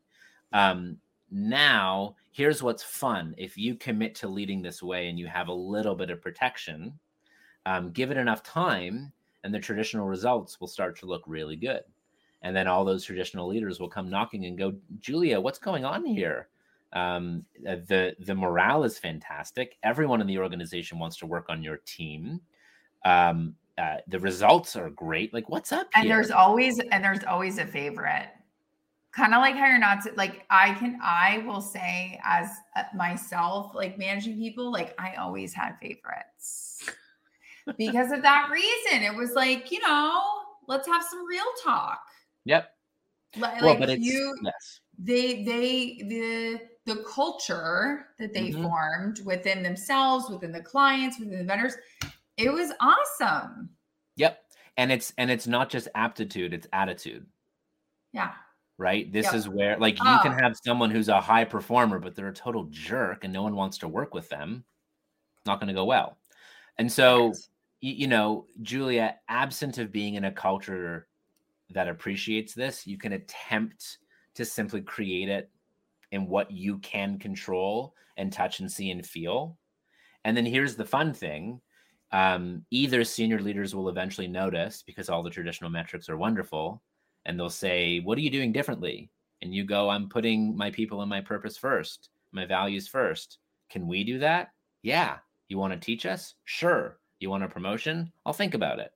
[0.53, 0.99] Um,
[1.35, 3.35] now, here's what's fun.
[3.37, 6.97] If you commit to leading this way and you have a little bit of protection,
[7.67, 11.81] um, give it enough time, and the traditional results will start to look really good.
[12.43, 16.05] And then all those traditional leaders will come knocking and go, Julia, what's going on
[16.05, 16.51] here?
[16.93, 19.77] Um, uh, the the morale is fantastic.
[19.83, 22.41] Everyone in the organization wants to work on your team.
[23.05, 25.35] Um, uh, the results are great.
[25.35, 25.89] Like, what's up?
[25.97, 26.15] And here?
[26.15, 28.29] there's always and there's always a favorite.
[29.17, 33.73] Kind of like how you're not like I can I will say as uh, myself
[33.75, 36.89] like managing people like I always had favorites
[37.79, 39.03] because of that reason.
[39.03, 40.21] It was like you know
[40.67, 42.01] let's have some real talk.
[42.45, 42.71] Yep.
[43.37, 44.81] Like, well, but you, yes.
[44.99, 48.63] they they the the culture that they mm-hmm.
[48.63, 51.75] formed within themselves, within the clients, within the vendors.
[52.37, 53.71] It was awesome.
[54.17, 54.41] Yep.
[54.77, 57.27] and it's and it's not just aptitude it's attitude
[58.13, 58.33] yeah
[58.79, 59.35] right this Yep.
[59.35, 60.43] is where like you can Oh.
[60.43, 63.79] have someone who's a high performer but they're a total jerk and no one wants
[63.79, 64.65] to work with them
[65.47, 66.19] not going to go well
[66.79, 67.49] and so Correct.
[67.83, 71.09] y- you know julia absent of being in a culture
[71.71, 73.99] that appreciates this you can attempt
[74.35, 75.51] to simply create it
[76.11, 79.57] in what you can control and touch and see and feel
[80.25, 81.61] and then here's the fun thing
[82.13, 86.83] um, either senior leaders will eventually notice because all the traditional metrics are wonderful
[87.27, 89.11] and they'll say what are you doing differently?
[89.43, 93.39] And you go i'm putting my people and my purpose first my values first.
[93.71, 94.53] Can we do that?
[94.83, 95.19] Yeah.
[95.49, 96.35] You want to teach us?
[96.45, 96.99] Sure.
[97.21, 98.13] You want a promotion?
[98.27, 98.93] I'll think about it.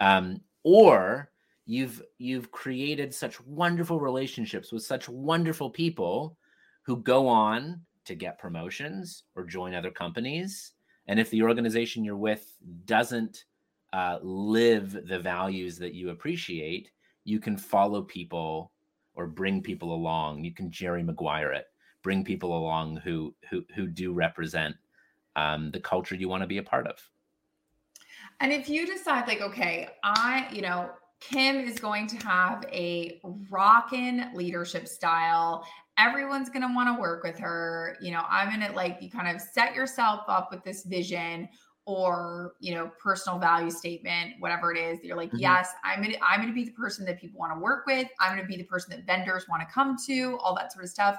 [0.00, 1.30] Um, or
[1.66, 6.36] you've you've created such wonderful relationships with such wonderful people
[6.82, 10.72] who go on to get promotions or join other companies.
[11.06, 12.56] And if the organization you're with
[12.86, 13.44] doesn't
[13.92, 16.90] uh, live the values that you appreciate
[17.30, 18.72] you can follow people
[19.14, 21.66] or bring people along you can jerry maguire it
[22.02, 24.74] bring people along who who who do represent
[25.36, 26.96] um, the culture you want to be a part of
[28.40, 33.20] And if you decide, like, okay, I, you know, Kim is going to have a
[33.50, 35.66] rockin' leadership style.
[35.98, 37.98] Everyone's going to want to work with her.
[38.00, 41.48] You know, I'm going to like, you kind of set yourself up with this vision
[41.90, 45.02] or, you know, personal value statement, whatever it is.
[45.02, 45.40] You're like, Mhm.
[45.40, 48.08] yes, I'm to, I'm to be the person that people want to work with.
[48.20, 50.84] I'm going to be the person that vendors want to come to, all that sort
[50.84, 51.16] of stuff.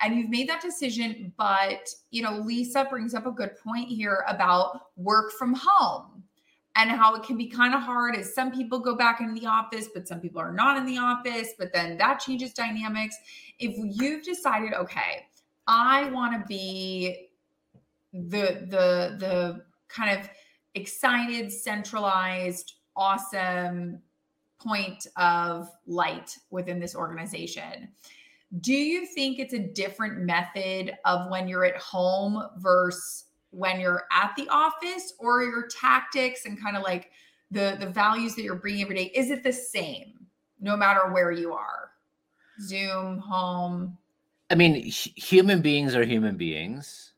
[0.00, 1.32] And you've made that decision.
[1.36, 6.24] But, you know, Lisa brings up a good point here about work from home
[6.76, 9.46] and how it can be kind of hard as some people go back into the
[9.46, 13.16] office, but some people are not in the office, but then that changes dynamics.
[13.58, 15.26] If you've decided, okay,
[15.66, 17.28] I want to be
[18.12, 20.28] the the the kind of
[20.74, 24.00] excited, centralized, awesome
[24.60, 27.88] point of light within this organization.
[28.60, 34.04] Do you think it's a different method of when you're at home versus when you're
[34.12, 37.10] at the office or your tactics and kind of like
[37.50, 40.14] the the values that you're bringing every day is it the same
[40.58, 41.90] no matter where you are
[42.62, 43.98] zoom home
[44.52, 47.14] I mean, hu- human beings are human beings.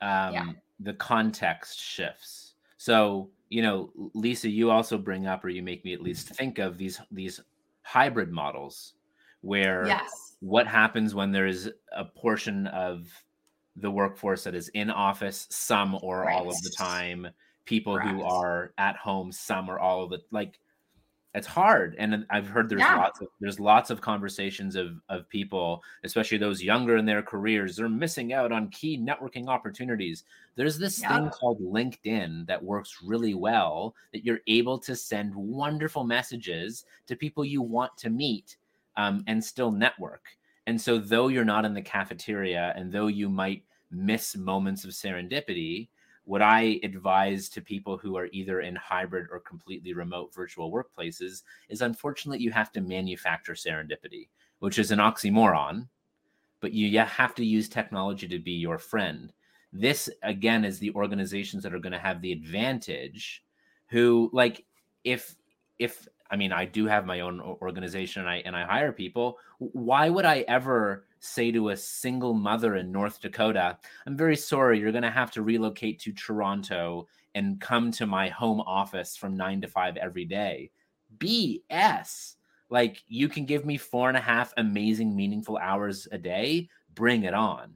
[0.00, 0.52] Um, Yeah.
[0.80, 2.54] The context shifts.
[2.76, 6.58] So, you know, Lisa, you also bring up, or you make me at least think
[6.58, 7.40] of these these
[7.82, 8.94] hybrid models,
[9.40, 13.08] where yes what happens when there is a portion of
[13.76, 17.26] the workforce that is in office, some or all of the time,
[17.64, 20.58] people who are at home, some or all of the like.
[21.36, 22.96] It's hard, and I've heard there's Yeah.
[22.96, 27.76] lots of there's lots of conversations of of people, especially those younger in their careers,
[27.76, 30.24] they're missing out on key networking opportunities.
[30.56, 36.04] There's this thing called LinkedIn that works really well that you're able to send wonderful
[36.04, 38.56] messages to people you want to meet
[38.96, 40.24] um, and still network.
[40.66, 44.90] And so, though you're not in the cafeteria and though you might miss moments of
[44.92, 45.88] serendipity,
[46.26, 51.42] what I advise to people who are either in hybrid or completely remote virtual workplaces
[51.68, 55.86] is unfortunately you have to manufacture serendipity, which is an oxymoron,
[56.60, 59.32] but you have to use technology to be your friend.
[59.72, 63.44] This, again, is the organizations that are going to have the advantage
[63.86, 64.64] who, like,
[65.04, 65.36] if,
[65.78, 69.38] if, I mean, I do have my own organization and I and I hire people.
[69.58, 74.78] Why would I ever say to a single mother in North Dakota, "I'm very sorry,
[74.78, 79.36] you're going to have to relocate to Toronto and come to my home office from
[79.36, 80.70] nine to five every day"?
[81.18, 82.36] BS.
[82.68, 86.68] Like you can give me four and a half amazing, meaningful hours a day.
[86.94, 87.74] Bring it on.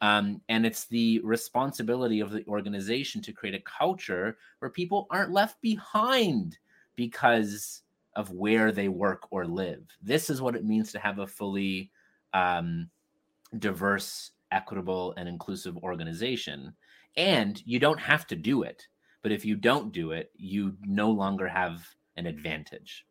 [0.00, 5.30] Um, and it's the responsibility of the organization to create a culture where people aren't
[5.30, 6.58] left behind
[6.96, 7.82] because
[8.14, 9.82] of where they work or live.
[10.02, 11.90] This is what it means to have a fully
[12.34, 12.90] um,
[13.58, 16.74] diverse, equitable, and inclusive organization.
[17.16, 18.86] And you don't have to do it.
[19.22, 21.86] But if you don't do it, you no longer have
[22.16, 23.06] an advantage.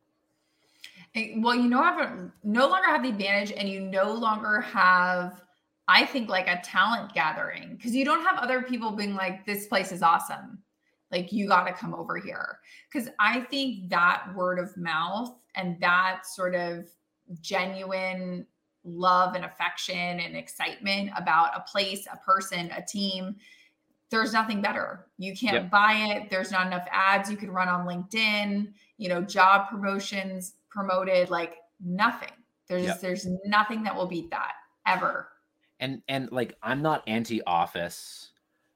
[1.16, 5.44] Well you know have no longer have the advantage and you no longer have
[5.88, 9.68] i think like a talent gathering because you don't have other people being like this
[9.68, 10.60] place is awesome
[11.12, 12.60] like you got to come over here.
[12.92, 16.90] Because i think that word of mouth and that sort of
[17.42, 18.46] genuine
[18.84, 23.36] love and affection and excitement about a place a person a team
[24.10, 25.08] there's nothing better.
[25.18, 25.72] You can't Yep.
[25.72, 26.30] buy it.
[26.30, 31.56] There's not enough ads you can run on linkedin you know job promotions promoted like
[31.80, 32.32] nothing.
[32.68, 33.00] There's Yep.
[33.02, 34.54] there's nothing that will beat that
[34.86, 35.30] ever.
[35.80, 38.31] And and like I'm not anti office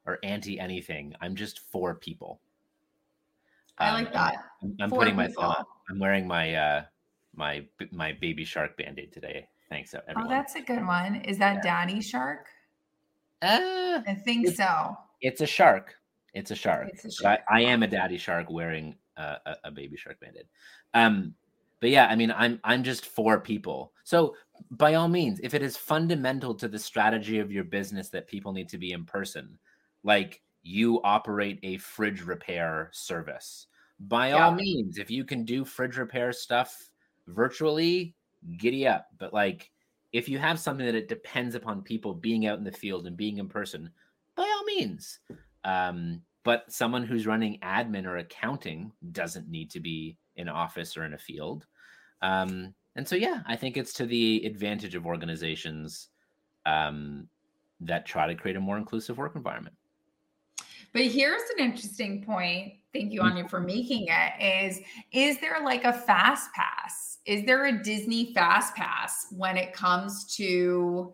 [0.05, 1.13] or anti anything.
[1.21, 2.39] I'm just for people.
[3.77, 4.35] I like that.
[4.63, 5.67] I'm, I'm putting my up.
[5.89, 6.83] I'm wearing my uh
[7.35, 9.47] my my baby shark band-aid today.
[9.69, 10.27] Thanks oh, everyone.
[10.27, 11.15] Oh, that's a good one.
[11.17, 11.85] Is that yeah.
[11.85, 12.47] daddy shark?
[13.41, 14.95] Uh, I think it's, so.
[15.21, 15.95] It's a shark.
[16.33, 16.89] It's a shark.
[16.93, 17.41] It's a shark.
[17.49, 20.45] I, I, am a daddy shark wearing a, a, a baby shark band-aid.
[20.93, 21.33] Um,
[21.79, 23.91] but yeah, I mean, I'm I'm just for people.
[24.03, 24.35] So
[24.71, 28.53] by all means, if it is fundamental to the strategy of your business that people
[28.53, 29.57] need to be in person,
[30.05, 33.67] like you operate a fridge repair service.
[33.99, 34.45] By yeah.
[34.45, 36.89] all means, if you can do fridge repair stuff
[37.27, 38.15] virtually,
[38.57, 39.07] giddy up.
[39.17, 39.71] But like
[40.13, 43.17] if you have something that it depends upon people being out in the field and
[43.17, 43.89] being in person,
[44.35, 45.19] by all means.
[45.63, 51.03] Um, but someone who's running admin or accounting doesn't need to be in office or
[51.03, 51.65] in a field.
[52.21, 56.09] Um, and so, yeah, I think it's to the advantage of organizations
[56.65, 57.27] um,
[57.81, 59.75] that try to create a more inclusive work environment.
[60.95, 62.75] But here's an interesting point.
[62.93, 63.31] Thank you, mm-hmm.
[63.31, 64.65] Anya, for making it.
[64.65, 64.79] Is
[65.11, 67.17] is there like a fast pass?
[67.25, 71.13] Is there a Disney fast pass when it comes to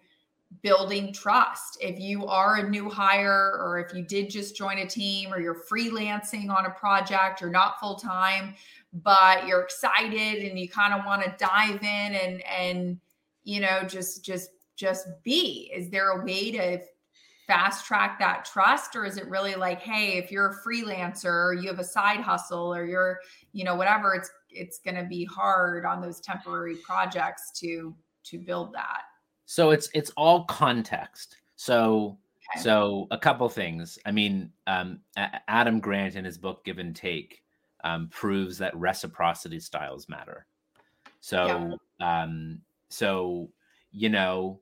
[0.61, 1.79] building trust?
[1.81, 5.39] If you are a new hire, or if you did just join a team, or
[5.39, 8.53] you're freelancing on a project, you're not full time,
[8.93, 12.99] but you're excited and you kind of want to dive in and and
[13.45, 15.71] you know just just just be.
[15.75, 16.81] Is there a way to
[17.51, 21.53] fast track that trust or is it really like hey if you're a freelancer or
[21.53, 23.19] you have a side hustle or you're
[23.51, 27.93] you know whatever it's it's going to be hard on those temporary projects to
[28.23, 29.01] to build that
[29.47, 32.17] so it's it's all context so
[32.53, 32.63] okay.
[32.63, 35.01] so a couple things i mean um,
[35.49, 37.43] adam grant in his book give and take
[37.83, 40.45] um, proves that reciprocity styles matter
[41.19, 42.23] so yeah.
[42.23, 43.49] um so
[43.91, 44.61] you know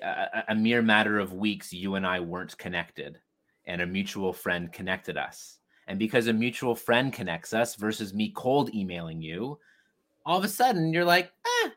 [0.00, 3.18] a, a mere matter of weeks, you and I weren't connected,
[3.66, 5.58] and a mutual friend connected us.
[5.86, 9.58] And because a mutual friend connects us versus me cold emailing you,
[10.24, 11.32] all of a sudden you're like,
[11.64, 11.70] eh,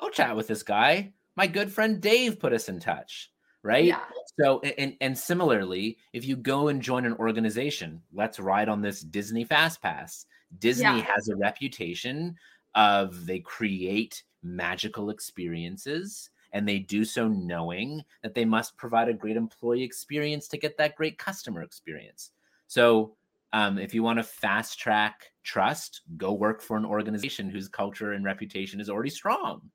[0.00, 1.12] I'll chat with this guy.
[1.36, 3.30] My good friend Dave put us in touch,
[3.62, 3.84] right?
[3.84, 4.00] Yeah.
[4.40, 9.00] So, and and similarly, if you go and join an organization, let's ride on this
[9.00, 10.26] Disney Fast Pass.
[10.58, 11.06] Disney yeah.
[11.14, 12.36] has a reputation
[12.74, 19.14] of they create magical experiences and they do so knowing that they must provide a
[19.14, 22.30] great employee experience to get that great customer experience.
[22.66, 23.14] So,
[23.54, 28.12] um, if you want to fast track trust, go work for an organization whose culture
[28.12, 29.70] and reputation is already strong.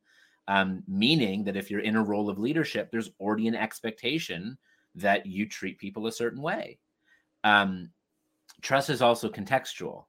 [0.48, 4.58] Um, meaning that if you're in a role of leadership, there's already an expectation
[4.96, 6.80] that you treat people a certain way.
[7.44, 7.92] Um,
[8.62, 10.06] trust is also contextual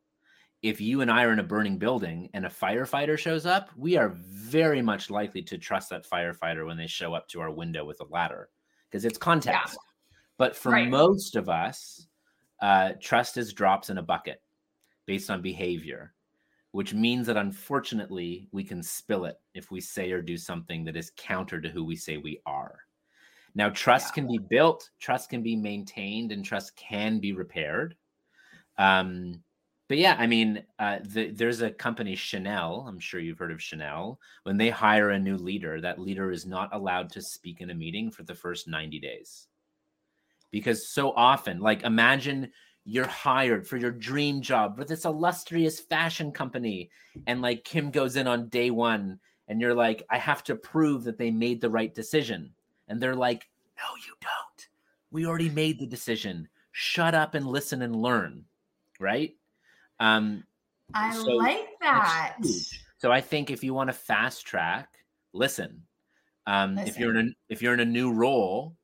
[0.62, 3.96] if you and I are in a burning building and a firefighter shows up, we
[3.96, 7.84] are very much likely to trust that firefighter when they show up to our window
[7.84, 8.48] with a ladder
[8.90, 9.74] because it's context.
[9.74, 10.16] Yeah.
[10.36, 10.88] But for right.
[10.88, 12.06] most of us,
[12.61, 14.42] uh, trust is drops in a bucket
[15.06, 16.14] based on behavior,
[16.72, 20.96] which means that unfortunately we can spill it if we say or do something that
[20.96, 22.78] is counter to who we say we are.
[23.54, 24.14] Now, trust yeah.
[24.14, 27.96] can be built, trust can be maintained, and trust can be repaired.
[28.76, 29.42] Um,
[29.89, 32.84] but yeah, I mean, uh, the, there's a company, Chanel.
[32.86, 34.20] I'm sure you've heard of Chanel.
[34.43, 37.74] When they hire a new leader, that leader is not allowed to speak in a
[37.74, 39.47] meeting for the first 90 days.
[40.51, 42.53] Because so often, like, imagine
[42.84, 46.91] you're hired for your dream job for this illustrious fashion company,
[47.26, 49.18] and like Kim goes in on day one,
[49.49, 52.51] and you're like, I have to prove that they made the right decision.
[52.89, 54.68] And they're like, No, you don't.
[55.11, 56.49] We already made the decision.
[56.72, 58.45] Shut up and listen and learn.
[59.01, 59.38] Right
[60.01, 60.44] um,
[60.94, 62.38] I so like that.
[62.99, 64.88] So I think if you want to fast track,
[65.32, 65.82] listen.
[66.46, 66.88] Um, listen.
[66.88, 68.76] If you're in a if you're in a new role,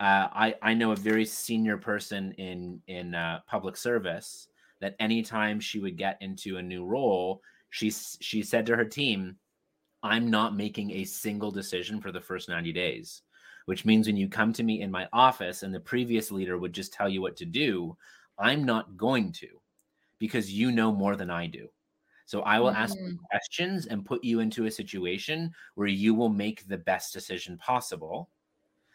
[0.00, 4.48] uh, I I know a very senior person in in uh, public service
[4.80, 9.36] that anytime she would get into a new role, she she said to her team,
[10.02, 13.22] "I'm not making a single decision for the first 90 days."
[13.66, 16.72] Which means when you come to me in my office and the previous leader would
[16.72, 17.94] just tell you what to do,
[18.38, 19.60] I'm not going to
[20.18, 21.68] because you know more than I do.
[22.26, 22.82] So I will mm-hmm.
[22.82, 22.96] ask
[23.30, 28.28] questions and put you into a situation where you will make the best decision possible.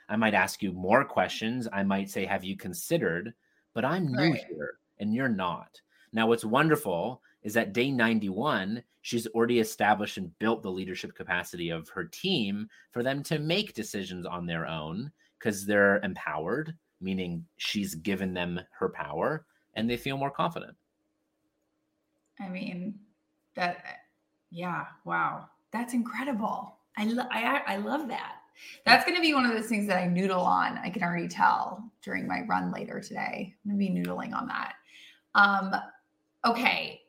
[0.07, 1.67] I might ask you more questions.
[1.73, 3.33] I might say, Have you considered?
[3.73, 4.43] But I'm new right.
[4.47, 5.81] here and you're not.
[6.11, 11.69] Now, what's wonderful is that day 91, she's already established and built the leadership capacity
[11.71, 17.45] of her team for them to make decisions on their own because they're empowered, meaning
[17.57, 20.75] she's given them her power and they feel more confident.
[22.39, 22.99] I mean,
[23.55, 23.83] that,
[24.51, 26.77] yeah, wow, that's incredible.
[26.97, 28.35] I, I, I love that.
[28.85, 30.77] That's going to be one of those things that I noodle on.
[30.77, 33.55] I can already tell during my run later today.
[33.65, 34.73] I'm going to be noodling on that.
[35.35, 35.73] Um,
[36.45, 37.01] okay.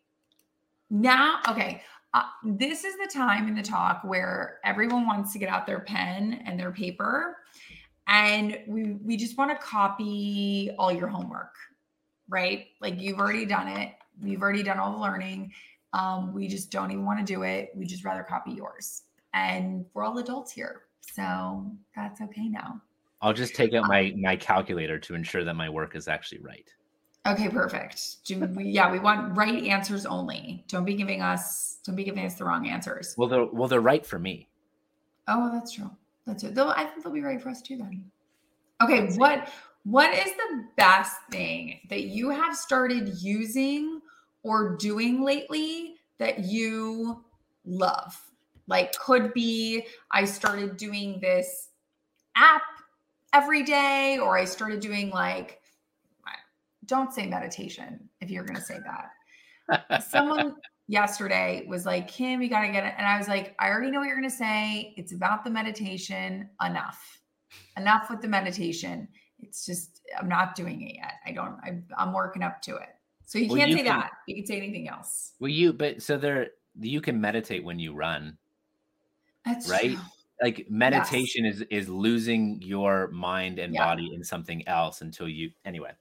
[0.90, 1.82] Now, okay.
[2.14, 5.80] Uh, this is the time in the talk where everyone wants to get out their
[5.80, 7.36] pen and their paper
[8.06, 11.54] and we we just want to copy all your homework
[12.28, 13.92] right like you've already done it
[14.22, 15.52] we've already done all the learning.
[15.92, 17.70] Um, we just don't even want to do it.
[17.74, 19.02] We just rather copy yours.
[19.32, 22.80] And we're all adults here so that's okay now.
[23.20, 26.68] I'll just take out my my calculator to ensure that my work is actually right.
[27.26, 28.24] Okay perfect.
[28.26, 30.64] Do we, yeah we want right answers only.
[30.68, 33.14] Don't be giving us don't be giving us the wrong answers.
[33.16, 34.48] Well they're well they're right for me.
[35.28, 35.90] Oh that's true.
[36.26, 38.04] That's it they'll, i think they'll be right for us too then.
[38.82, 39.48] Okay what
[39.84, 43.93] what is the best thing that you have started using
[44.44, 47.24] or doing lately that you
[47.64, 48.16] love?
[48.68, 51.70] Like, could be I started doing this
[52.36, 52.62] app
[53.32, 55.60] every day, or I started doing like,
[56.86, 60.04] don't say meditation if you're going to say that.
[60.04, 60.54] Someone
[60.86, 62.94] yesterday was like, Kim, you got to get it.
[62.96, 64.92] And I was like, I already know what you're going to say.
[64.96, 66.48] It's about the meditation.
[66.64, 67.20] Enough.
[67.76, 69.08] Enough with the meditation
[69.44, 71.14] it's just I'm not doing it yet.
[71.26, 71.56] I don't.
[71.62, 72.88] I, am working up to it.
[73.26, 74.10] So you well, can't you say can, that.
[74.26, 75.32] You can say anything else.
[75.40, 76.48] Well, you but so there
[76.80, 78.36] you can meditate when you run.
[79.44, 79.92] That's right.
[79.92, 80.00] True.
[80.42, 81.56] Like meditation yes.
[81.56, 83.84] is is losing your mind and yeah.
[83.84, 85.92] body in something else until you anyway.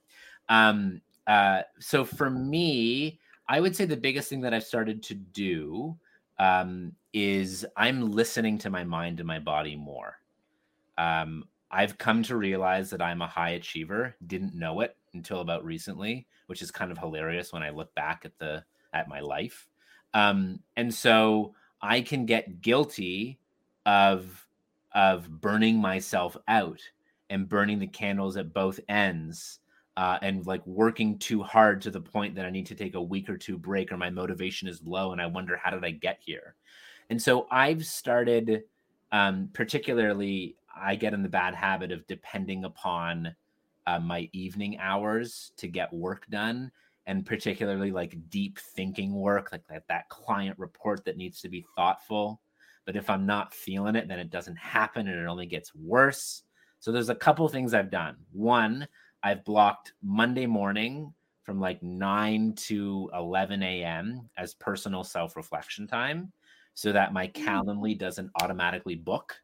[0.48, 1.00] Um.
[1.26, 1.62] Uh.
[1.78, 3.18] So for me,
[3.48, 5.96] I would say the biggest thing that I've started to do
[6.38, 10.18] um, is I'm listening to my mind and my body more.
[10.98, 14.16] Um, I've come to realize that I'm a high achiever.
[14.26, 18.22] Didn't know it until about recently, which is kind of hilarious when I look back
[18.24, 19.68] at the at my life.
[20.12, 23.38] Um, and so I can get guilty
[23.86, 24.46] of
[24.92, 26.80] of burning myself out
[27.30, 29.58] and burning the candles at both ends
[29.96, 33.02] uh, and like working too hard to the point that I need to take a
[33.02, 35.90] week or two break or my motivation is low and I wonder how did I
[35.90, 36.54] get here.
[37.10, 38.64] And so I've started
[39.12, 43.34] um, particularly I get in the bad habit of depending upon
[43.86, 46.70] uh, my evening hours to get work done
[47.06, 51.64] and particularly like deep thinking work like that, that client report that needs to be
[51.76, 52.40] thoughtful
[52.86, 56.42] but if i'm not feeling it then it doesn't happen and it only gets worse
[56.80, 58.86] so there's a couple things i've done one
[59.22, 61.12] i've blocked monday morning
[61.42, 66.32] from like 9 to 11 a.m as personal self-reflection time
[66.74, 67.32] so that my mm.
[67.32, 69.36] calendly doesn't automatically book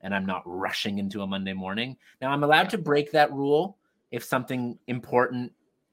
[0.00, 1.96] and I'm not rushing into a Monday morning.
[2.20, 3.78] Now I'm allowed to break that rule
[4.10, 5.52] if something important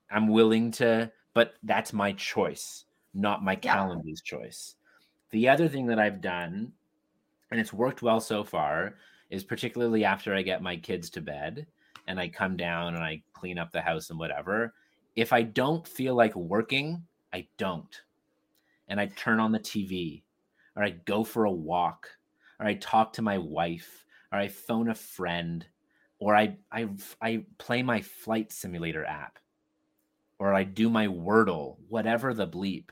[0.10, 3.74] I'm willing to, but that's my choice, not my yeah.
[3.74, 4.76] calendar's choice.
[5.32, 6.72] The other thing that I've done,
[7.52, 8.96] and it's worked well so far,
[9.30, 11.66] is particularly after I get my kids to bed
[12.08, 14.74] and I come down and I clean up the house and whatever.
[15.16, 17.04] If I don't feel like working,
[17.34, 18.02] I don't.
[18.88, 20.22] And I turn on the TV
[20.76, 22.08] or I go for a walk
[22.60, 25.66] or I talk to my wife or I phone a friend,
[26.24, 26.88] or I I
[27.22, 29.40] I play my flight simulator app,
[30.40, 32.86] or I do my Wordle, whatever the bleep.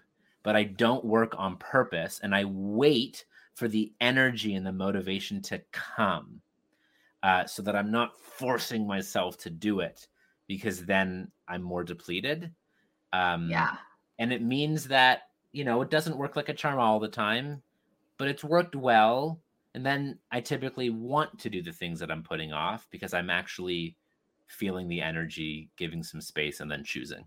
[0.43, 3.23] But I don't work on purpose, and I wait
[3.55, 6.41] for the energy and the motivation to come,
[7.23, 10.07] uh, so that I'm not forcing myself to do it,
[10.47, 12.51] because then I'm more depleted.
[13.13, 13.77] Um, yeah,
[14.19, 17.61] and it means that you know it doesn't work like a charm all the time,
[18.17, 19.39] but it's worked well
[19.73, 23.29] and then I typically want to do the things that I'm putting off because I'm
[23.29, 23.95] actually
[24.47, 27.25] feeling the energy, giving some space, and then choosing.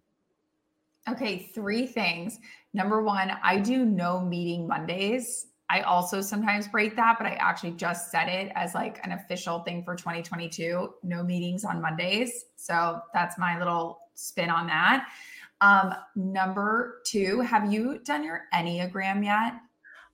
[1.09, 2.38] Okay, three things.
[2.72, 5.47] Number one, I do no meeting Mondays.
[5.70, 9.61] I also sometimes break that, but I actually just set it as like an official
[9.61, 12.47] thing for 2022 no meetings on Mondays.
[12.57, 15.07] So that's my little spin on that.
[15.61, 19.55] Um, number two, have you done your Enneagram yet?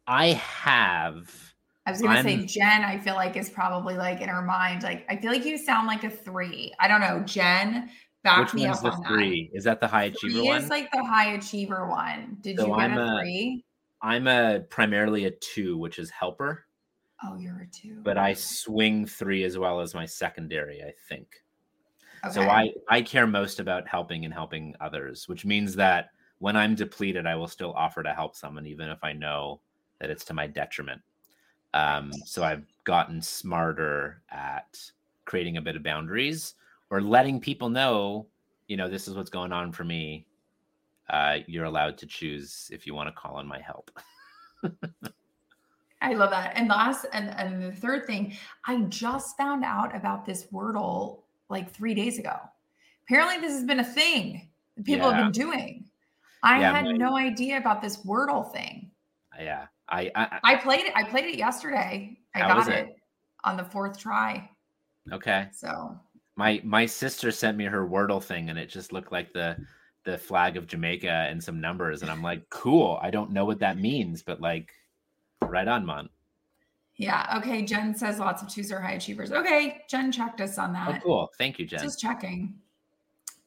[0.07, 1.50] I have
[1.87, 4.83] I was gonna I'm, say Jen, I feel like is probably like in her mind,
[4.83, 6.73] like I feel like you sound like a three.
[6.79, 7.21] I don't know.
[7.25, 7.91] Jen,
[8.23, 9.51] back which me one's up the on three?
[9.53, 9.59] That.
[9.59, 10.63] Is that the high achiever three one?
[10.63, 12.37] Is like the high achiever one.
[12.43, 13.65] Did so you get I'm a three?
[14.03, 16.67] I'm a primarily a two, which is helper.
[17.25, 18.01] Oh, you're a two.
[18.03, 21.43] But I swing three as well as my secondary, I think.
[22.25, 22.35] Okay.
[22.35, 26.75] So I I care most about helping and helping others, which means that when I'm
[26.75, 29.61] depleted, I will still offer to help someone, even if I know
[29.99, 31.01] that it's to my detriment.
[31.75, 34.79] Um, so I've gotten smarter at
[35.25, 36.55] creating a bit of boundaries
[36.91, 38.27] or letting people know,
[38.67, 40.27] you know, this is what's going on for me.
[41.09, 43.91] Uh, you're allowed to choose if you want to call on my help.
[46.03, 46.53] I love that.
[46.57, 48.35] And last and, and the third thing,
[48.67, 52.37] I just found out about this Wordle like three days ago.
[53.05, 54.49] Apparently, this has been a thing
[54.85, 55.17] people yeah.
[55.17, 55.85] have been doing.
[56.43, 58.91] I yeah, had my, no idea about this Wordle thing.
[59.39, 60.93] Yeah, I I, I played it.
[60.95, 62.19] I played it yesterday.
[62.35, 62.75] I got it?
[62.75, 62.97] it
[63.45, 64.49] on the fourth try.
[65.13, 65.49] Okay.
[65.53, 65.99] So
[66.37, 69.57] my my sister sent me her Wordle thing, and it just looked like the
[70.05, 72.99] the flag of Jamaica and some numbers, and I'm like, cool.
[73.03, 74.71] I don't know what that means, but like,
[75.43, 76.09] right on, man.
[76.97, 77.39] Yeah.
[77.39, 77.63] Okay.
[77.63, 79.33] Jen says lots of twos are high achievers.
[79.33, 79.83] Okay.
[79.89, 80.89] Jen checked us on that.
[80.89, 81.31] Oh, cool.
[81.39, 81.81] Thank you, Jen.
[81.81, 82.55] Just checking.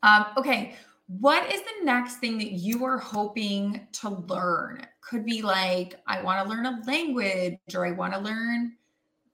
[0.02, 0.76] Um, okay.
[1.08, 4.86] What is the next thing that you are hoping to learn?
[5.02, 8.74] Could be like, I want to learn a language or I want to learn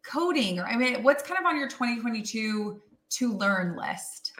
[0.03, 4.33] coding or I mean, what's kind of on your 2022 to learn list?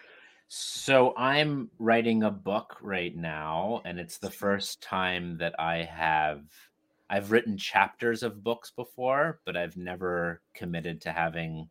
[0.48, 6.42] So I'm writing a book right now, and it's the first time that I have
[7.10, 11.70] I've written chapters of books before, but I've never committed to having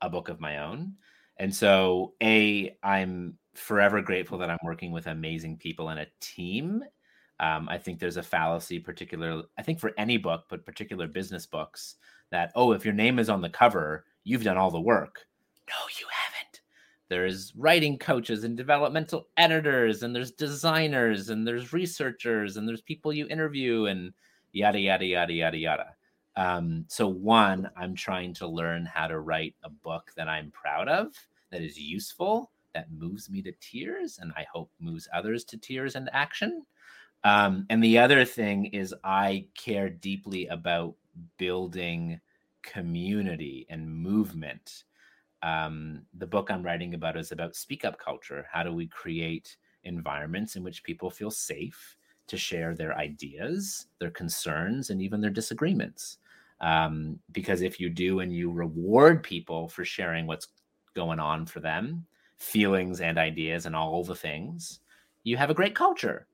[0.00, 0.94] a book of my own.
[1.38, 6.82] And so, A, I'm forever grateful that I'm working with amazing people and a team.
[7.40, 11.44] Um, I think there's a fallacy, particular, I think for any book, but particular business
[11.44, 11.96] books,
[12.30, 15.26] that, oh, if your name is on the cover, you've done all the work.
[15.68, 16.60] No, you haven't.
[17.08, 23.12] There's writing coaches and developmental editors, and there's designers, and there's researchers, and there's people
[23.12, 24.12] you interview, and
[24.52, 25.86] yada yada yada yada yada.
[26.36, 30.88] Um, so one, I'm trying to learn how to write a book that I'm proud
[30.88, 31.12] of,
[31.50, 35.94] that is useful, that moves me to tears, and I hope moves others to tears
[35.96, 36.64] and action.
[37.24, 40.94] Um, and the other thing is, I care deeply about
[41.38, 42.20] building
[42.62, 44.84] community and movement.
[45.42, 48.46] Um, the book I'm writing about is about speak up culture.
[48.50, 51.96] How do we create environments in which people feel safe
[52.28, 56.18] to share their ideas, their concerns, and even their disagreements.
[56.60, 60.48] Um, because if you do and you reward people for sharing what's
[60.94, 62.06] going on for them,
[62.42, 64.80] feelings and ideas and all the things,
[65.24, 66.26] you have a great culture.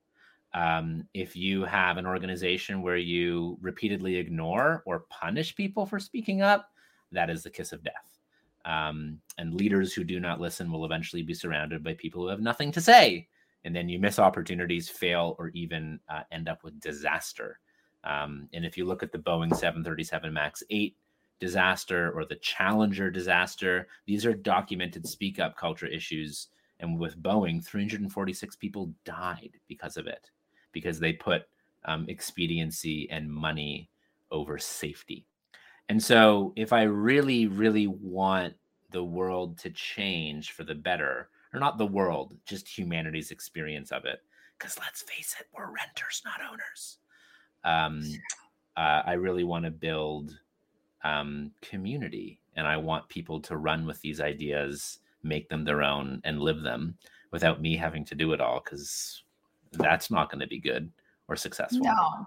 [0.53, 6.41] Um, if you have an organization where you repeatedly ignore or punish people for speaking
[6.41, 6.71] up,
[7.11, 8.19] that is the kiss of death.
[8.65, 12.41] Um, and leaders who do not listen will eventually be surrounded by people who have
[12.41, 13.27] nothing to say
[13.65, 17.59] and then you miss opportunities, fail, or even uh, end up with disaster.
[18.03, 20.95] Um, and if you look at the Boeing 737 MAX 8
[21.39, 26.47] disaster or the Challenger disaster, these are documented speak up culture issues.
[26.79, 30.29] And with Boeing, 346 people died because of it,
[30.71, 31.43] because they put
[31.85, 33.89] um, expediency and money
[34.31, 35.25] over safety.
[35.89, 38.53] And so, if I really, really want
[38.91, 44.05] the world to change for the better, or not the world, just humanity's experience of
[44.05, 44.21] it.
[44.57, 46.97] Because let's face it, we're renters, not owners.
[47.63, 48.03] Um,
[48.77, 50.37] uh, I really want to build
[51.03, 56.21] um, community, and I want people to run with these ideas, make them their own,
[56.23, 56.97] and live them
[57.31, 58.61] without me having to do it all.
[58.63, 59.23] Because
[59.73, 60.91] that's not going to be good
[61.27, 61.81] or successful.
[61.81, 62.25] No.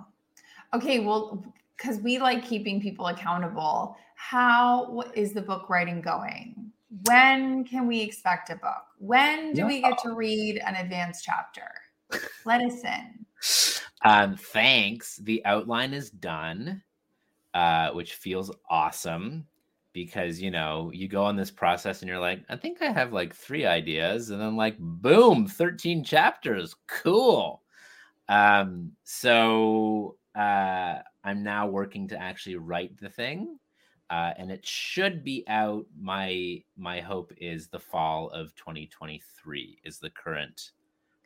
[0.74, 1.00] Okay.
[1.00, 1.44] Well,
[1.76, 3.96] because we like keeping people accountable.
[4.14, 6.72] How is the book writing going?
[7.06, 8.84] when can we expect a book?
[8.98, 11.68] When do we get to read an advanced chapter?
[12.44, 13.26] Let us in.
[14.04, 15.16] Um, thanks.
[15.16, 16.82] The outline is done,
[17.54, 19.46] uh, which feels awesome
[19.92, 23.12] because you know you go on this process and you're like, I think I have
[23.12, 26.74] like three ideas, and then like boom, 13 chapters.
[26.88, 27.62] Cool.
[28.28, 33.58] Um, so uh, I'm now working to actually write the thing
[34.12, 35.86] uh, and it should be out.
[35.98, 40.72] My my hope is the fall of 2023 is the current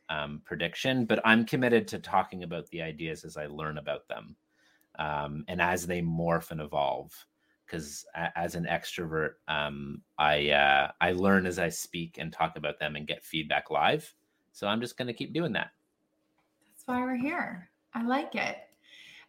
[0.09, 4.37] um, prediction, but I'm committed to talking about the ideas as I learn about them
[4.99, 7.13] um, and as they morph and evolve.
[7.65, 8.05] Because
[8.37, 12.95] as an extrovert, um, I uh, I learn as I speak and talk about them
[12.95, 14.15] and get feedback live.
[14.53, 15.71] So I'm just going to keep doing that.
[16.69, 17.69] That's why we're here.
[17.93, 18.59] I like it.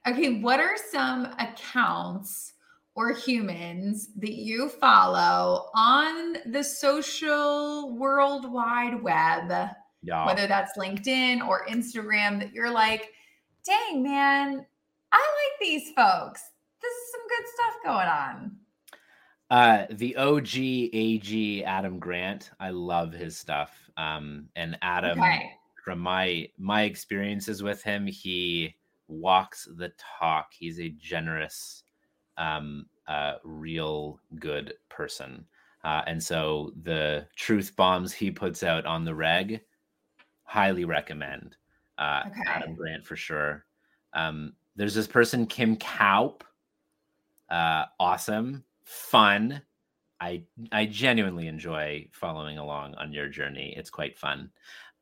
[0.07, 2.53] Okay, what are some accounts?
[2.97, 9.69] or humans that you follow on the social world wide web,
[10.01, 10.25] yeah.
[10.25, 13.11] whether that's LinkedIn or Instagram, that you're like,
[13.63, 14.65] dang, man,
[15.59, 16.41] these folks.
[16.81, 18.57] This is some good stuff going on.
[19.49, 23.89] Uh, the OG AG Adam Grant, I love his stuff.
[23.95, 25.51] Um, and Adam, okay.
[25.83, 28.75] from my my experiences with him, he
[29.07, 30.53] walks the talk.
[30.53, 31.83] He's a generous
[32.37, 35.45] um, uh, real good person.
[35.83, 39.61] Uh, and so the truth bombs he puts out on the reg,
[40.43, 41.55] highly recommend.
[41.97, 42.41] Uh, okay.
[42.47, 43.65] Adam Grant for sure.
[44.13, 46.43] Um, there's this person, Kim Kaupe.
[47.49, 49.61] Uh, awesome, fun.
[50.21, 53.73] I I genuinely enjoy following along on your journey.
[53.75, 54.51] It's quite fun.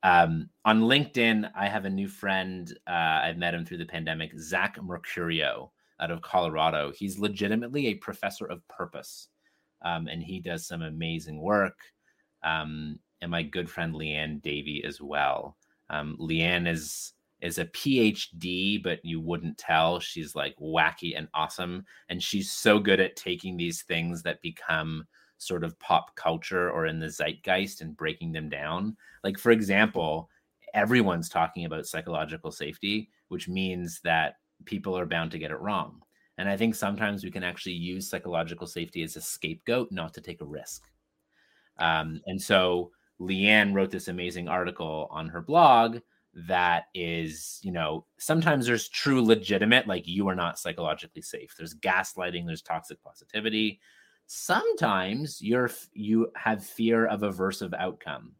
[0.03, 2.71] Um, on LinkedIn, I have a new friend.
[2.87, 6.91] Uh, I've met him through the pandemic, Zach Mercurio out of Colorado.
[6.95, 9.29] He's legitimately a professor of purpose,
[9.83, 11.77] um, and he does some amazing work.
[12.43, 15.57] Um, and my good friend Leanne Davey as well.
[15.89, 17.13] Um, Leanne is
[17.45, 19.99] is a PhD, but you wouldn't tell.
[19.99, 25.05] She's like wacky and awesome, and she's so good at taking these things that become
[25.37, 28.95] sort of pop culture or in the zeitgeist and breaking them down.
[29.23, 30.29] Like for example,
[30.73, 34.35] everyone's talking about psychological safety, which means that
[34.65, 36.01] people are bound to get it wrong.
[36.37, 40.21] And I think sometimes we can actually use psychological safety as a scapegoat not to
[40.21, 40.83] take a risk.
[41.77, 42.91] Um, and so
[43.21, 45.99] Leanne wrote this amazing article on her blog
[46.35, 51.55] that is, you know, sometimes there's true legitimate, like you are not psychologically safe.
[51.57, 53.79] There's gaslighting, there's toxic positivity.
[54.27, 58.33] Sometimes you're you have fear of aversive outcome,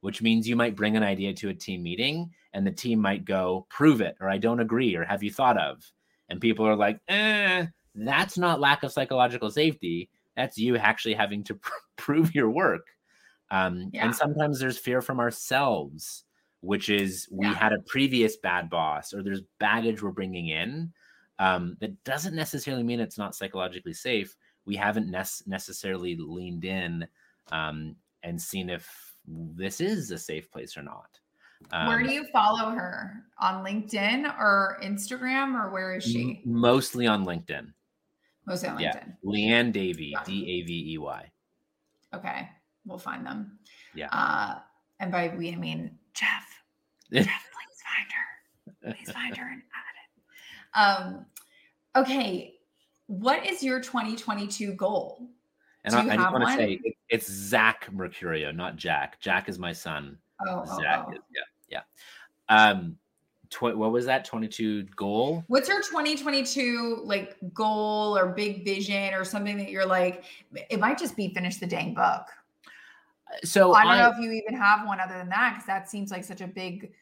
[0.00, 3.24] which means you might bring an idea to a team meeting and the team might
[3.24, 5.84] go, prove it, or I don't agree, or have you thought of?
[6.30, 10.08] And people are like, eh, that's not lack of psychological safety.
[10.36, 12.86] That's you actually having to pr- prove your work.
[13.50, 14.06] Um, yeah.
[14.06, 16.23] And sometimes there's fear from ourselves,
[16.64, 17.54] which is we yeah.
[17.54, 20.92] had a previous bad boss or there's baggage we're bringing in.
[21.38, 24.36] Um, that doesn't necessarily mean it's not psychologically safe.
[24.66, 27.06] We haven't ne- necessarily leaned in
[27.50, 28.88] um, and seen if
[29.26, 31.18] this is a safe place or not.
[31.72, 36.42] Um, where do you follow her on LinkedIn or Instagram or where is she?
[36.44, 37.72] Mostly on LinkedIn.
[38.46, 38.80] Mostly on LinkedIn.
[38.80, 39.04] Yeah.
[39.24, 41.30] Leanne Davey, D A V E Y.
[42.14, 42.48] Okay
[42.84, 43.58] we'll find them.
[43.94, 44.08] Yeah.
[44.12, 44.58] Uh,
[45.00, 46.53] and by we, I mean Jeff.
[47.10, 48.92] Please find her.
[48.92, 51.06] Please find her and add it.
[51.06, 51.26] Um,
[51.96, 52.54] okay.
[53.06, 55.28] What is your 2022 goal?
[55.84, 59.20] And I, I, just want to say it, it's Zach Mercurio, not Jack.
[59.20, 60.16] Jack is my son.
[60.46, 61.12] Oh, Zach oh, oh.
[61.12, 61.18] Is,
[61.68, 61.82] yeah,
[62.48, 62.70] yeah.
[62.70, 62.96] Um,
[63.50, 65.44] tw- what was that 22 goal?
[65.48, 70.24] What's your 2022 like goal or big vision or something that you're like?
[70.70, 72.26] It might just be finish the dang book
[73.42, 75.90] so I don't I, know if you even have one other than that because that
[75.90, 76.92] seems like such a big,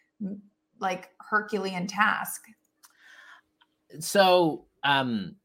[0.79, 2.45] like Herculean task.
[4.01, 5.37] So, um,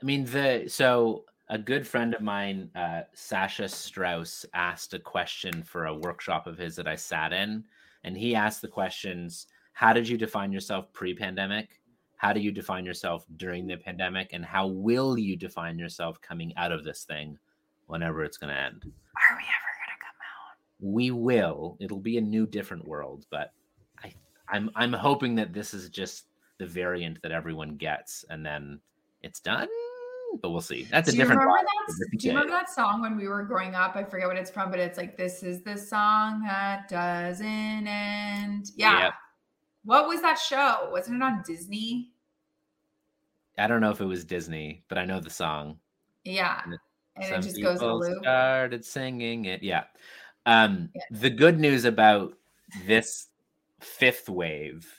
[0.00, 5.62] I mean the so a good friend of mine, uh, Sasha Strauss, asked a question
[5.62, 7.64] for a workshop of his that I sat in,
[8.04, 11.80] and he asked the questions: How did you define yourself pre-pandemic?
[12.16, 14.32] How do you define yourself during the pandemic?
[14.32, 17.38] And how will you define yourself coming out of this thing,
[17.86, 18.84] whenever it's going to end?
[18.84, 19.63] Are we ever
[20.84, 21.78] we will.
[21.80, 23.52] It'll be a new, different world, but
[24.04, 24.12] I,
[24.48, 26.26] I'm I'm hoping that this is just
[26.58, 28.80] the variant that everyone gets, and then
[29.22, 29.68] it's done.
[30.42, 30.86] But we'll see.
[30.90, 31.40] That's do a different.
[31.40, 33.96] That, do you remember that song when we were growing up?
[33.96, 38.70] I forget what it's from, but it's like this is the song that doesn't end.
[38.76, 39.04] Yeah.
[39.04, 39.12] Yep.
[39.84, 40.88] What was that show?
[40.90, 42.10] Wasn't it on Disney?
[43.56, 45.78] I don't know if it was Disney, but I know the song.
[46.24, 46.60] Yeah.
[46.64, 46.78] And,
[47.16, 48.22] and it just goes a loop.
[48.22, 49.62] Started singing it.
[49.62, 49.84] Yeah.
[50.46, 51.02] Um, yeah.
[51.10, 52.34] The good news about
[52.86, 53.28] this
[53.80, 54.90] fifth wave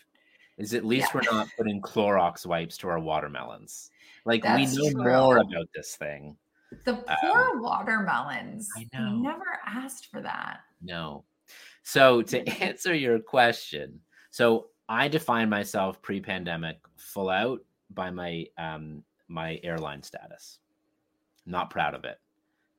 [0.58, 1.22] is at least yeah.
[1.22, 3.89] we're not putting Clorox wipes to our watermelons.
[4.26, 5.04] Like That's we know true.
[5.04, 6.38] more about this thing.
[6.84, 8.70] The poor um, watermelons.
[8.76, 9.16] I know.
[9.16, 10.62] never asked for that.
[10.82, 11.24] No.
[11.84, 14.00] So to answer your question,
[14.32, 17.62] so I define myself pre-pandemic full out
[17.93, 20.60] by my um my airline status.
[21.46, 22.20] Not proud of it.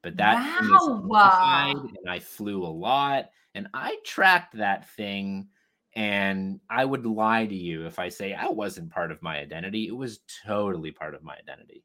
[0.07, 1.73] But that wow.
[1.99, 5.49] and I flew a lot and I tracked that thing.
[5.97, 9.89] And I would lie to you if I say I wasn't part of my identity.
[9.89, 11.83] It was totally part of my identity.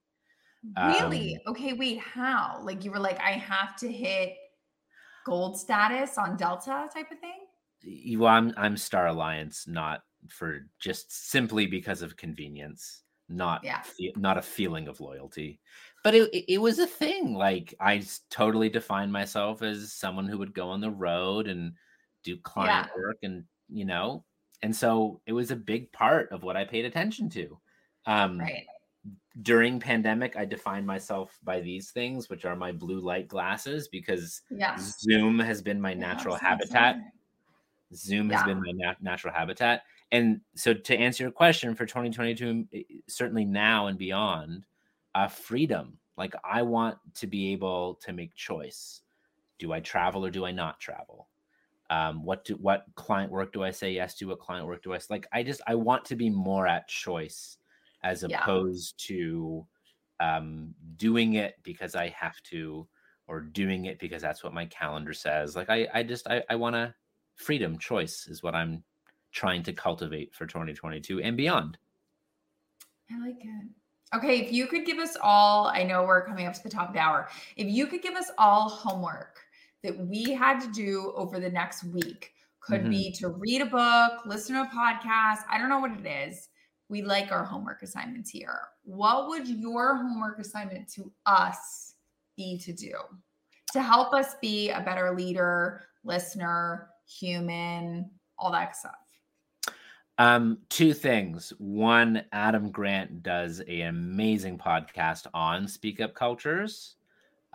[0.78, 1.40] Really?
[1.48, 2.62] Um, okay, wait, how?
[2.64, 4.36] Like you were like, I have to hit
[5.26, 8.20] gold status on Delta type of thing?
[8.20, 13.02] Well, I'm I'm Star Alliance, not for just simply because of convenience,
[13.32, 13.82] not yeah.
[14.16, 15.60] not a feeling of loyalty
[16.04, 17.34] but it, it was a thing.
[17.34, 21.74] Like I totally defined myself as someone who would go on the road and
[22.24, 23.02] do client yeah.
[23.02, 24.26] work and you know,
[24.62, 27.58] and so it was a big part of what I paid attention to.
[28.06, 28.66] Um, right.
[29.42, 34.42] During pandemic, I defined myself by these things, which are my blue light glasses, because
[34.50, 34.78] yeah.
[34.78, 36.98] Zoom has been my natural habitat.
[37.96, 38.38] Zoom yeah.
[38.38, 39.84] has been my nat- natural habitat.
[40.12, 42.66] And so, to answer your question for 2022,
[43.08, 44.66] certainly now and beyond,
[45.16, 45.98] uh, freedom.
[46.18, 49.02] Like I want to be able to make choice.
[49.60, 51.28] Do I travel or do I not travel?
[51.90, 54.28] Um, what do what client work do I say yes to?
[54.28, 55.28] What client work do I like?
[55.34, 57.58] I just I want to be more at choice
[58.04, 59.16] as opposed yeah.
[59.16, 59.68] to
[60.20, 62.88] um, doing it because I have to
[63.28, 65.56] or doing it because that's what my calendar says.
[65.56, 66.94] Like I I just I, I want to
[67.36, 68.84] freedom, choice is what I'm
[69.32, 71.78] trying to cultivate for 2022 and beyond.
[73.12, 73.70] I like it.
[74.14, 76.90] Okay, if you could give us all, I know we're coming up to the top
[76.90, 77.30] of the hour.
[77.56, 79.40] If you could give us all homework
[79.84, 82.90] that we had to do over the next week, could mm-hmm.
[82.90, 86.50] be to read a book, listen to a podcast, I don't know what it is.
[86.90, 88.60] We like our homework assignments here.
[88.84, 91.96] What would your homework assignment to us
[92.36, 92.94] be to do
[93.72, 99.01] to help us be a better leader, listener, human, all that stuff?
[100.22, 101.52] Um, two things.
[101.58, 106.98] One, Adam Grant does an amazing podcast on speak up cultures,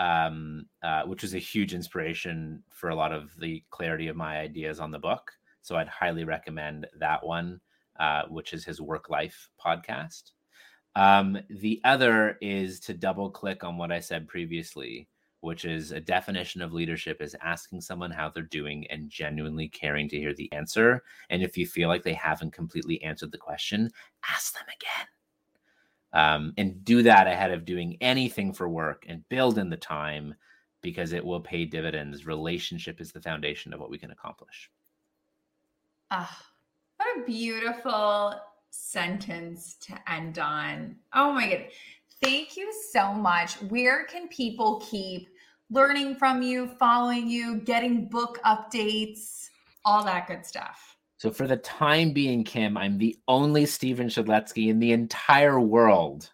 [0.00, 4.38] um, uh, which was a huge inspiration for a lot of the clarity of my
[4.38, 5.30] ideas on the book.
[5.62, 7.60] So I'd highly recommend that one,
[8.00, 10.32] uh, which is his work life podcast.
[10.96, 15.06] Um, the other is to double click on what I said previously,
[15.40, 20.08] which is a definition of leadership is asking someone how they're doing and genuinely caring
[20.08, 21.02] to hear the answer.
[21.30, 23.90] And if you feel like they haven't completely answered the question,
[24.28, 25.06] ask them again.
[26.12, 30.34] Um, and do that ahead of doing anything for work and build in the time
[30.80, 32.26] because it will pay dividends.
[32.26, 34.70] Relationship is the foundation of what we can accomplish.
[36.10, 36.44] Ah,
[36.96, 40.96] what a beautiful sentence to end on.
[41.12, 41.64] Oh my God.
[42.22, 43.54] Thank you so much.
[43.62, 45.28] Where can people keep
[45.70, 49.48] learning from you, following you, getting book updates,
[49.84, 50.96] all that good stuff.
[51.18, 56.30] So for the time being, Kim, I'm the only Stephen Shedletzky in the entire world.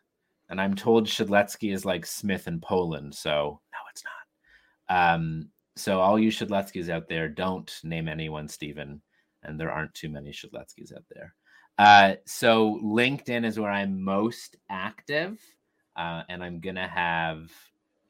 [0.48, 3.14] And I'm told Shedletzky is like Smith in Poland.
[3.14, 5.14] So no, it's not.
[5.14, 9.00] Um, so all you Shedletzkys out there, don't name anyone Stephen.
[9.44, 11.34] And there aren't too many Shedletzkys out there.
[11.78, 15.40] Uh, so LinkedIn is where I'm most active.
[15.96, 17.50] Uh, and I'm going to have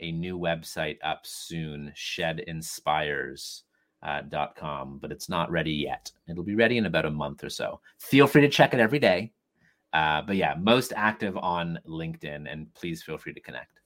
[0.00, 3.62] a new website up soon, shedinspires.com,
[4.02, 6.10] uh, but it's not ready yet.
[6.28, 7.80] It'll be ready in about a month or so.
[7.98, 9.32] Feel free to check it every day.
[9.92, 13.80] Uh, but yeah, most active on LinkedIn, and please feel free to connect.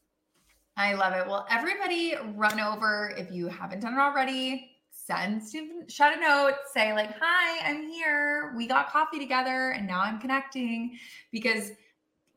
[0.76, 1.26] I love it.
[1.26, 4.72] Well, everybody run over if you haven't done it already.
[4.90, 5.42] Send
[5.88, 8.54] Shed a note, say like, "Hi, I'm here.
[8.56, 10.98] We got coffee together, and now I'm connecting."
[11.32, 11.72] Because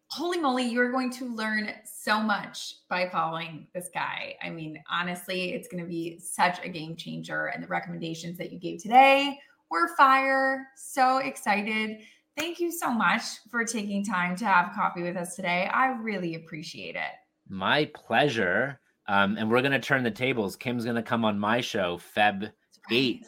[0.10, 4.36] holy moly, you're going to learn so much by following this guy.
[4.42, 7.48] I mean, honestly, it's going to be such a game changer.
[7.48, 9.40] And the recommendations that you gave today
[9.70, 10.68] were fire.
[10.76, 12.00] So excited.
[12.36, 15.70] Thank you so much for taking time to have coffee with us today.
[15.72, 17.12] I really appreciate it.
[17.48, 18.80] My pleasure.
[19.08, 20.56] Um, and we're going to turn the tables.
[20.56, 22.52] Kim's going to come on my show, Feb
[22.92, 23.28] 8th.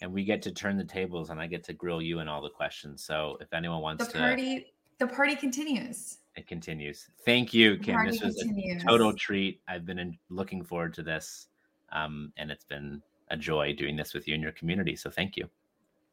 [0.00, 2.40] And we get to turn the tables and I get to grill you and all
[2.40, 3.04] the questions.
[3.04, 4.66] So if anyone wants the to party
[4.98, 6.18] the party continues.
[6.36, 7.08] It continues.
[7.24, 8.04] Thank you, Kim.
[8.06, 8.82] This was continues.
[8.82, 9.60] a total treat.
[9.68, 11.48] I've been in, looking forward to this,
[11.92, 14.96] um, and it's been a joy doing this with you and your community.
[14.96, 15.48] So thank you.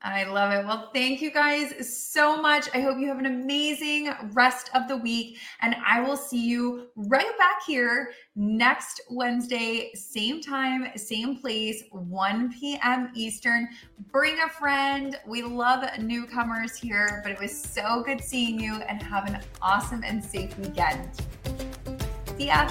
[0.05, 0.63] I love it.
[0.63, 2.69] Well, thank you guys so much.
[2.75, 5.39] I hope you have an amazing rest of the week.
[5.61, 12.53] And I will see you right back here next Wednesday, same time, same place, 1
[12.53, 13.09] p.m.
[13.15, 13.67] Eastern.
[14.11, 15.19] Bring a friend.
[15.25, 20.03] We love newcomers here, but it was so good seeing you and have an awesome
[20.03, 21.09] and safe weekend.
[22.37, 22.69] See ya.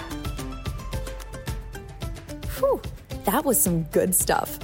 [2.58, 2.80] Whew,
[3.24, 4.56] that was some good stuff.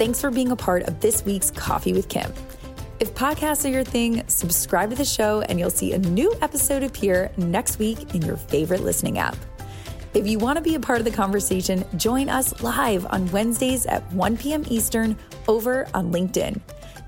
[0.00, 2.32] Thanks for being a part of this week's Coffee with Kim.
[3.00, 6.82] If podcasts are your thing, subscribe to the show and you'll see a new episode
[6.82, 9.36] appear next week in your favorite listening app.
[10.14, 13.84] If you want to be a part of the conversation, join us live on Wednesdays
[13.84, 14.64] at 1 p.m.
[14.68, 16.58] Eastern over on LinkedIn.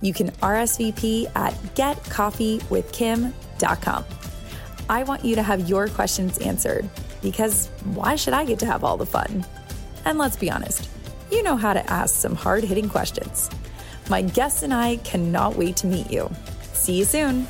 [0.02, 4.04] You can RSVP at getcoffeewithkim.com.
[4.90, 6.86] I want you to have your questions answered
[7.22, 9.46] because why should I get to have all the fun?
[10.04, 10.90] And let's be honest,
[11.32, 13.48] you know how to ask some hard hitting questions.
[14.10, 16.30] My guests and I cannot wait to meet you.
[16.74, 17.46] See you soon.